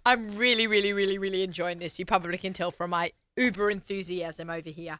[0.05, 1.97] I'm really, really, really, really enjoying this.
[1.97, 4.99] You probably can tell from my uber enthusiasm over here.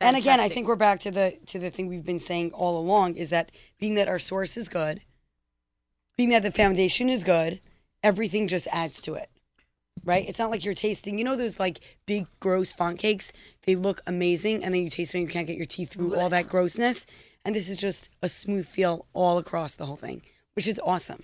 [0.00, 2.76] And again, I think we're back to the to the thing we've been saying all
[2.78, 5.02] along is that being that our source is good,
[6.16, 7.60] being that the foundation is good,
[8.02, 9.28] everything just adds to it.
[10.04, 10.28] Right?
[10.28, 13.32] It's not like you're tasting, you know those like big gross font cakes?
[13.64, 16.16] They look amazing and then you taste it and you can't get your teeth through
[16.16, 17.06] all that grossness.
[17.44, 20.22] And this is just a smooth feel all across the whole thing,
[20.54, 21.22] which is awesome.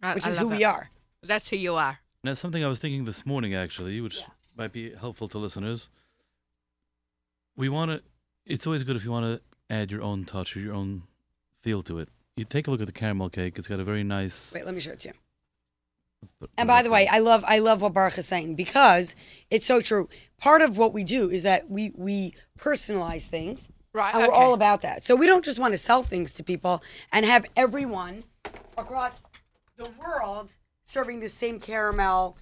[0.00, 0.90] I- Which I is who love we are.
[1.24, 1.98] That's who you are.
[2.22, 4.22] Now, something I was thinking this morning, actually, which
[4.60, 5.88] might be helpful to listeners.
[7.56, 8.02] We want to.
[8.44, 11.04] It's always good if you want to add your own touch or your own
[11.62, 12.10] feel to it.
[12.36, 13.58] You take a look at the caramel cake.
[13.58, 14.52] It's got a very nice.
[14.54, 15.14] Wait, let me show it to you.
[16.58, 17.08] And by the way.
[17.08, 19.16] I love I love what Baruch is saying because
[19.50, 20.08] it's so true.
[20.38, 24.14] Part of what we do is that we we personalize things, Right.
[24.14, 25.06] and we're all about that.
[25.06, 28.24] So we don't just want to sell things to people and have everyone
[28.76, 29.22] across
[29.78, 32.36] the world serving the same caramel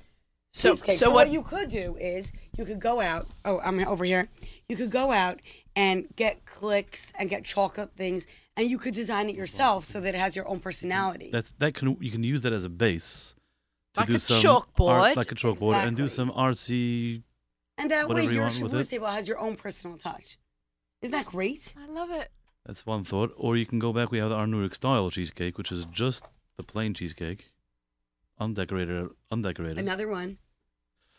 [0.52, 0.98] So- cheesecake.
[0.98, 3.26] so So, what- what you could do is you could go out.
[3.44, 4.28] Oh, I'm over here.
[4.68, 5.40] You could go out
[5.76, 8.26] and get clicks and get chocolate things,
[8.56, 11.30] and you could design it yourself so that it has your own personality.
[11.30, 13.34] that that can you can use that as a base
[13.94, 14.90] to Like do a some chalkboard.
[14.90, 17.22] art, like a chalkboard, and do some artsy.
[17.76, 18.90] And that way, whatever you your want with Shavuos it.
[18.90, 20.36] table has your own personal touch.
[21.02, 21.72] Isn't that great?
[21.76, 22.32] I love it.
[22.66, 23.32] That's one thought.
[23.36, 24.10] Or you can go back.
[24.10, 26.24] We have our New York style cheesecake, which is just
[26.56, 27.52] the plain cheesecake,
[28.40, 29.10] undecorated.
[29.32, 29.78] Undecorated.
[29.78, 30.38] Another one.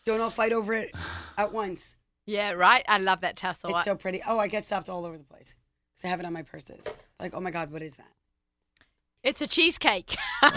[0.04, 0.92] Don't all fight over it
[1.38, 1.96] at once.
[2.26, 2.84] Yeah, right.
[2.88, 3.70] I love that tassel.
[3.76, 4.20] It's so pretty.
[4.26, 5.54] Oh, I get stopped all over the place
[5.94, 6.92] because I have it on my purses.
[7.18, 8.08] Like, oh my God, what is that?
[9.22, 10.16] it's a cheesecake.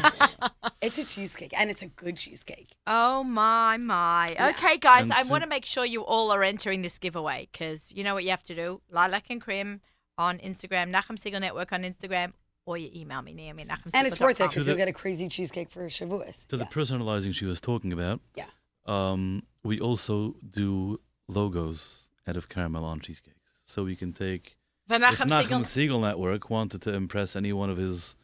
[0.81, 2.75] It's a cheesecake, and it's a good cheesecake.
[2.87, 4.31] oh my my.
[4.33, 4.49] Yeah.
[4.49, 7.47] Okay, guys, And I to- want to make sure you all are entering this giveaway
[7.49, 8.81] because you know what you have to do.
[8.91, 9.79] Lilac and Cream
[10.17, 12.33] on Instagram, Nachum Segal Network on Instagram,
[12.65, 13.91] or you email me Naomi Nachum.
[13.93, 16.47] And it's worth it because you'll get a crazy cheesecake for Shavuos.
[16.47, 18.21] to the personalizing she was talking about.
[18.35, 18.45] Yeah.
[18.85, 24.57] Um, we also do logos out of caramel on cheesecakes, so we can take.
[24.87, 25.89] The if Nachum Nachum Segal.
[25.89, 28.15] Segal Network wanted to impress any one of his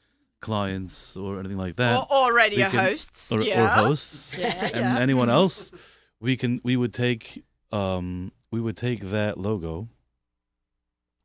[0.41, 3.31] clients or anything like that, Or, or radio can- hosts.
[3.31, 3.63] or, yeah.
[3.63, 4.99] or hosts, Yeah, and yeah.
[4.99, 5.71] anyone else,
[6.19, 9.87] we can we would take um we would take that logo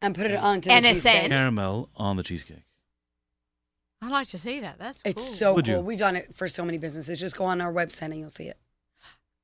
[0.03, 0.83] And put it onto the NSN.
[0.95, 1.31] cheesecake.
[1.31, 2.65] caramel on the cheesecake.
[4.05, 4.79] I like to see that.
[4.79, 5.25] That's It's cool.
[5.41, 5.75] so Would cool.
[5.77, 5.81] you?
[5.81, 7.19] We've done it for so many businesses.
[7.19, 8.59] Just go on our website and you'll see it.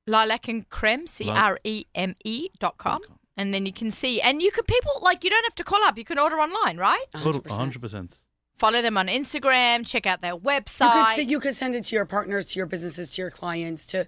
[0.06, 3.00] lilac and creme, C R E M E dot com.
[3.36, 5.82] And then you can see, and you can people like you don't have to call
[5.84, 5.96] up.
[5.96, 7.04] You can order online, right?
[7.14, 7.50] Total 100%.
[7.56, 8.16] hundred percent.
[8.58, 9.86] Follow them on Instagram.
[9.86, 11.14] Check out their You could, website.
[11.14, 14.06] se- you could send it to your partners, to your businesses, to your clients, to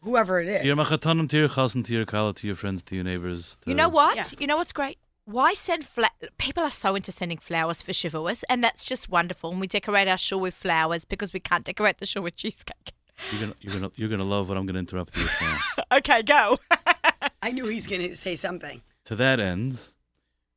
[0.00, 0.60] whoever it is.
[0.62, 3.58] To your machatanim, to your chassan, to your kala, to your friends, to your neighbors.
[3.66, 4.16] You know what?
[4.16, 4.24] Yeah.
[4.38, 4.96] You know what's great?
[5.30, 9.52] Why send fla- people are so into sending flowers for Shavuos, and that's just wonderful.
[9.52, 12.92] And we decorate our shul with flowers because we can't decorate the shul with cheesecake.
[13.30, 15.58] You're gonna you're gonna you're gonna love what I'm gonna interrupt you with now.
[15.98, 16.58] okay, go.
[17.42, 18.82] I knew he's going to say something.
[19.04, 19.78] to that end,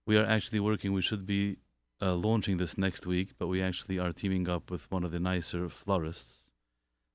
[0.07, 0.91] we are actually working.
[0.91, 1.57] We should be
[2.01, 5.19] uh, launching this next week, but we actually are teaming up with one of the
[5.19, 6.49] nicer florists,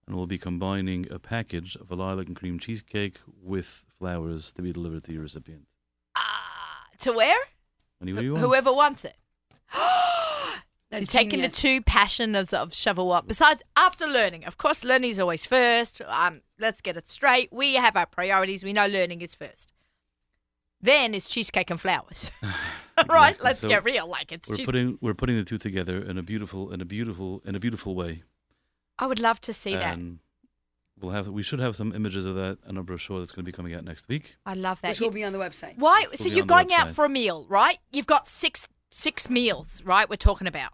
[0.06, 4.62] and we'll be combining a package of a lilac and cream cheesecake with flowers to
[4.62, 5.67] be delivered to your recipient.
[7.00, 7.38] To where?
[8.02, 8.44] Anywhere you want.
[8.44, 9.16] Whoever wants it.
[10.90, 13.26] That's You're taking the two passions of Shavuot.
[13.26, 16.00] Besides, after learning, of course, learning is always first.
[16.06, 17.52] Um, let's get it straight.
[17.52, 18.64] We have our priorities.
[18.64, 19.72] We know learning is first.
[20.80, 22.30] Then it's cheesecake and flowers.
[22.42, 23.30] right?
[23.32, 23.44] Exactly.
[23.44, 24.08] Let's So get real.
[24.08, 26.84] Like it's We're cheese- putting we're putting the two together in a beautiful in a
[26.86, 28.22] beautiful in a beautiful way.
[28.98, 29.98] I would love to see that.
[31.00, 33.44] And we'll have we should have some images of that in a brochure that's going
[33.44, 34.36] to be coming out next week.
[34.44, 34.90] I love that.
[34.90, 35.74] Which will be on the website.
[35.78, 36.06] Why?
[36.10, 37.78] Will So you're going out for a meal, right?
[37.92, 40.08] You've got six six meals, right?
[40.08, 40.72] We're talking about.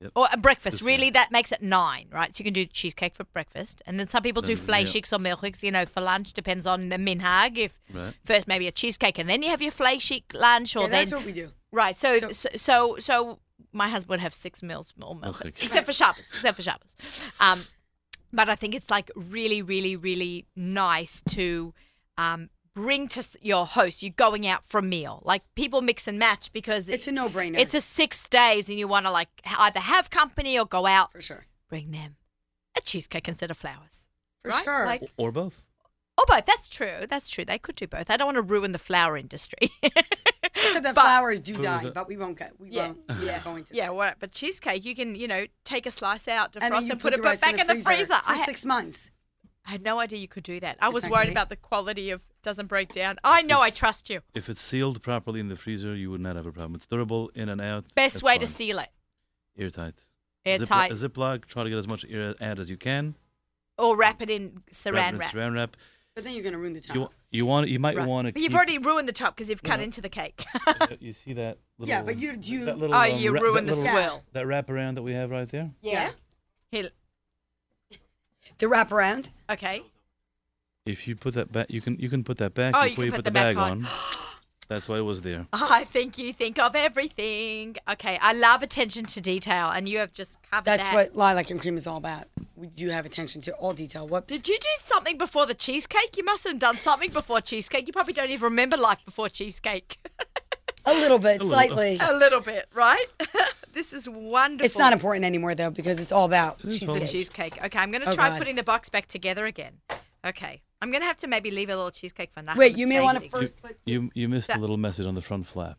[0.00, 0.12] Yep.
[0.14, 0.80] Or a breakfast.
[0.80, 2.34] This really, that makes it nine, right?
[2.36, 5.16] So you can do cheesecake for breakfast, and then some people do Then, yeah.
[5.16, 6.34] or milchiks, you know, for lunch.
[6.34, 7.56] Depends on the minhag.
[7.56, 8.12] If Right.
[8.22, 11.12] first maybe a cheesecake, and then you have your fleishik lunch, or Yeah, then that's
[11.12, 11.48] what we do.
[11.72, 11.98] right.
[11.98, 13.38] So So- so so, so
[13.72, 15.62] my husband would have six meals or milchik, Milchik.
[15.62, 16.94] except for Shabbos, except for Shabbos.
[17.40, 17.64] Um,
[18.32, 21.72] but I think it's like really, really, really nice to
[22.18, 24.02] um, bring to your host.
[24.02, 27.58] You're going out for a meal, like people mix and match because It's a no-brainer.
[27.58, 31.12] it's a six days, and you want to like either have company or go out.
[31.12, 31.44] for sure.
[31.68, 32.16] Bring them
[32.76, 34.02] a cheesecake instead of flowers.
[34.42, 34.64] For right?
[34.64, 34.86] sure.
[34.86, 35.62] Like, Or both.
[36.18, 36.46] Oh, both.
[36.46, 37.06] That's true.
[37.08, 37.44] That's true.
[37.44, 38.10] They could do both.
[38.10, 39.70] I don't want to ruin the flower industry.
[39.82, 42.58] Except the But- flowers do die, but we won't get.
[42.58, 42.88] We Yeah.
[42.88, 42.98] won't.
[43.08, 43.38] We're Yeah.
[43.44, 43.74] going to.
[43.74, 46.74] Yeah, well, but cheesecake, you can, you know, take a slice out, defrost And and,
[46.74, 48.06] then you put, it back in the freezer.
[48.14, 49.10] for I, six months.
[49.66, 50.76] I had no idea you could do that.
[50.80, 51.32] I was that worried great?
[51.32, 53.16] about the quality of doesn't break down.
[53.24, 54.20] I know I trust you.
[54.34, 56.76] If it's sealed properly in the freezer, you would not have a problem.
[56.76, 57.92] It's durable in and out.
[57.94, 58.90] Best that's way to seal it,
[59.58, 59.94] Airtight.
[60.44, 61.44] airtight, Ziploc, a Ziploc.
[61.46, 63.16] Try to get as much air out as you can.
[63.76, 65.32] or wrap it in saran Wrap it in wrap.
[65.32, 65.76] Saran wrap.
[66.16, 66.96] But then you're going to ruin the top.
[66.96, 68.08] You you want you might Right.
[68.08, 68.32] want to.
[68.32, 69.84] But you've already ruined the top because you've cut No.
[69.84, 70.42] into the cake.
[70.98, 71.58] you see that?
[71.78, 73.92] Little, Yeah, but you- you- That little, oh, um, you wra- ruined that the little-
[73.92, 74.24] swirl.
[74.32, 75.72] That wrap around that we have right there.
[75.82, 76.12] Yeah.
[76.72, 76.88] Here,
[78.56, 79.28] The wrap around.
[79.50, 79.82] okay.
[80.86, 83.04] If you put that back, you can you can put that back Oh, before can
[83.04, 83.84] you put put the the back bag on.
[83.84, 83.88] on.
[84.68, 85.46] That's why it was there.
[85.52, 87.76] Ah, I think you think of everything.
[87.88, 90.94] Okay, I love attention to detail, and you have just covered That's that.
[90.94, 92.24] what lilac and cream is all about.
[92.56, 94.08] We do have attention to all detail.
[94.08, 94.26] Whoops.
[94.32, 96.16] Did you do something before the cheesecake?
[96.16, 97.86] You must have done something before cheesecake.
[97.86, 99.98] You probably don't even remember life before cheesecake.
[100.84, 101.48] a little bit, A little.
[101.50, 101.98] slightly.
[102.00, 103.06] A little bit, right?
[103.72, 104.64] this is wonderful.
[104.66, 107.08] It's not important anymore though because it's all about is The cheesecake.
[107.10, 107.64] cheesecake.
[107.66, 108.38] Okay, I'm going to Oh, try God.
[108.38, 109.74] putting the box back together again.
[110.26, 110.62] Okay.
[110.82, 112.58] I'm going to have to maybe leave a little cheesecake for nothing.
[112.58, 113.78] Wait, you may want to You, first put.
[113.86, 115.78] you you missed a little message on the front flap.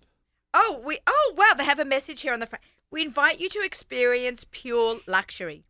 [0.54, 2.64] Oh, we Oh, wow, they have a message here on the front.
[2.90, 5.66] We invite you to experience pure luxury.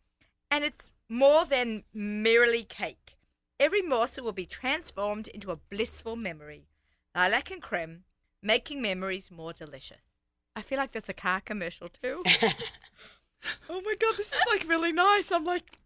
[0.50, 3.18] And it's more than merely cake.
[3.60, 6.68] Every morsel will be transformed into a blissful memory.
[7.16, 8.04] Lilac and creme,
[8.42, 10.14] making memories more delicious.
[10.56, 12.22] I feel like that's a car commercial too.
[13.70, 15.32] oh my god, this is like really nice.
[15.32, 15.80] I'm like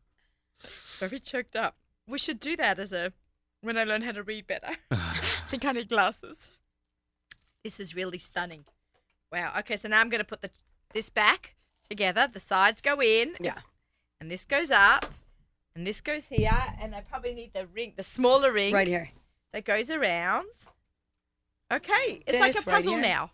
[0.99, 1.75] very choked up.
[2.11, 3.13] We should do that as a
[3.61, 4.67] when I learn how to read better.
[4.91, 5.13] I
[5.49, 6.49] think I need glasses.
[7.63, 8.65] This is really stunning.
[9.31, 9.53] Wow.
[9.59, 10.49] Okay, so now I'm going to put the
[10.93, 11.55] this back
[11.89, 12.27] together.
[12.31, 13.35] The sides go in.
[13.39, 13.59] Yeah.
[14.19, 15.05] And this goes up.
[15.73, 16.51] And this goes here.
[16.81, 19.09] And I probably need the ring, the smaller ring Right here.
[19.53, 20.47] that goes around.
[21.71, 23.01] Okay, it's like a puzzle here.
[23.01, 23.31] now.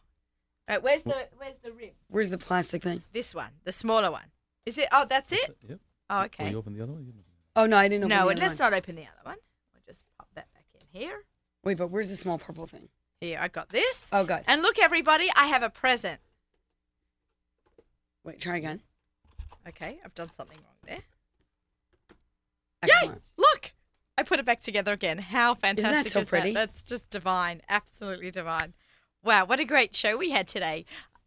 [0.69, 1.91] Right, where's the where's the rim?
[2.09, 3.01] Where's the plastic thing?
[3.11, 4.25] This one, the smaller one.
[4.67, 4.88] Is it?
[4.91, 5.57] Oh, that's it.
[5.67, 5.80] Yep.
[6.11, 6.49] Oh, Will okay.
[6.51, 7.11] you open the other one?
[7.58, 8.24] Open Oh no, I didn't know.
[8.24, 9.38] No, let's not open the other one.
[9.74, 11.24] We'll just pop that back in here.
[11.64, 12.89] Wait, but where's the small purple thing?
[13.20, 14.10] Here, I got this.
[14.14, 14.43] Oh, good.
[14.45, 16.20] And look, everybody, I have a present.
[18.24, 18.82] Wait, try again.
[19.68, 20.99] Okay, I've done something wrong there.
[22.84, 23.16] Excellent.
[23.16, 23.22] Yay!
[23.38, 23.74] Look,
[24.20, 25.18] I put it back together again.
[25.18, 26.53] How fantastic so is pretty?
[26.53, 26.68] that?
[26.68, 27.62] That's just divine.
[27.68, 28.74] Absolutely divine.
[29.24, 30.86] Wow, what a great show we had today.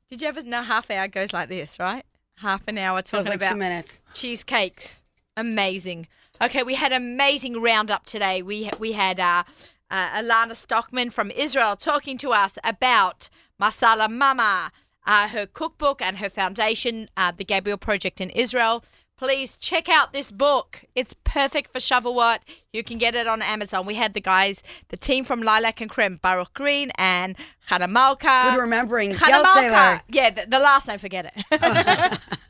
[0.09, 2.05] Did you ever know half hour goes like this, right?
[2.37, 4.01] Half an hour talking like about two minutes.
[4.15, 5.03] cheesecakes.
[5.37, 6.07] Amazing.
[6.43, 8.41] Okay, we had an amazing roundup today.
[8.41, 9.45] We we had uh,
[9.91, 13.29] uh, Alana Sztokman from Israel talking to us about
[13.61, 14.71] Masala Mama,
[15.07, 18.83] uh, her cookbook and her foundation, uh, the Gabriel Project in Israel.
[19.19, 20.83] Please check out this book.
[20.95, 22.39] It's perfect for Shavuot.
[22.73, 23.85] You can get it on Amazon.
[23.85, 27.37] We had the guys, the team from Lilac and Creme, Baruch Green and
[27.67, 28.49] Hannah Malka.
[28.51, 29.13] Good remembering.
[29.13, 29.71] Hannah Geldzähler.
[29.73, 30.05] Malka.
[30.09, 32.19] Yeah, the, the last name, forget it.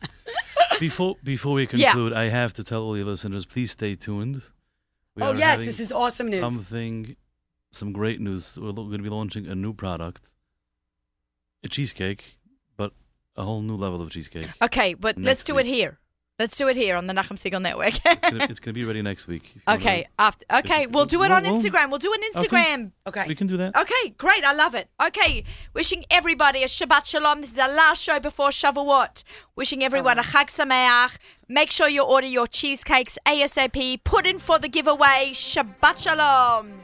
[0.79, 4.43] Before before we conclude, I have to tell all your listeners, please stay tuned.
[5.17, 6.41] We Oh yes, this is awesome news.
[6.41, 7.17] Something,
[7.73, 8.59] some great news.
[8.61, 10.31] We're going to be launching a new product,
[11.65, 12.39] a cheesecake,
[12.77, 12.93] but
[13.37, 14.49] a whole new level of cheesecake.
[14.63, 15.67] okay, but let's do week.
[15.67, 16.00] it here.
[16.41, 18.01] Let's do it here on the Nachum Segal Network.
[18.03, 19.43] It's gonna, it's gonna be ready next week.
[19.45, 21.91] if you wanna- okay, after okay, we'll do it on Instagram.
[21.91, 22.49] We'll do an okay.
[22.49, 22.93] Instagram.
[23.07, 23.25] Okay.
[23.29, 23.77] we can do that.
[23.77, 24.43] Okay, great.
[24.43, 24.89] I love it.
[25.09, 27.43] Okay, wishing everybody a Shabbat Shalom.
[27.43, 29.23] This is our last show before Shavuot.
[29.55, 31.19] Wishing everyone a Chag Sameach.
[31.47, 34.03] Make sure you order your cheesecakes ASAP.
[34.05, 35.33] Put in for the giveaway.
[35.33, 36.80] Shabbat Shalom.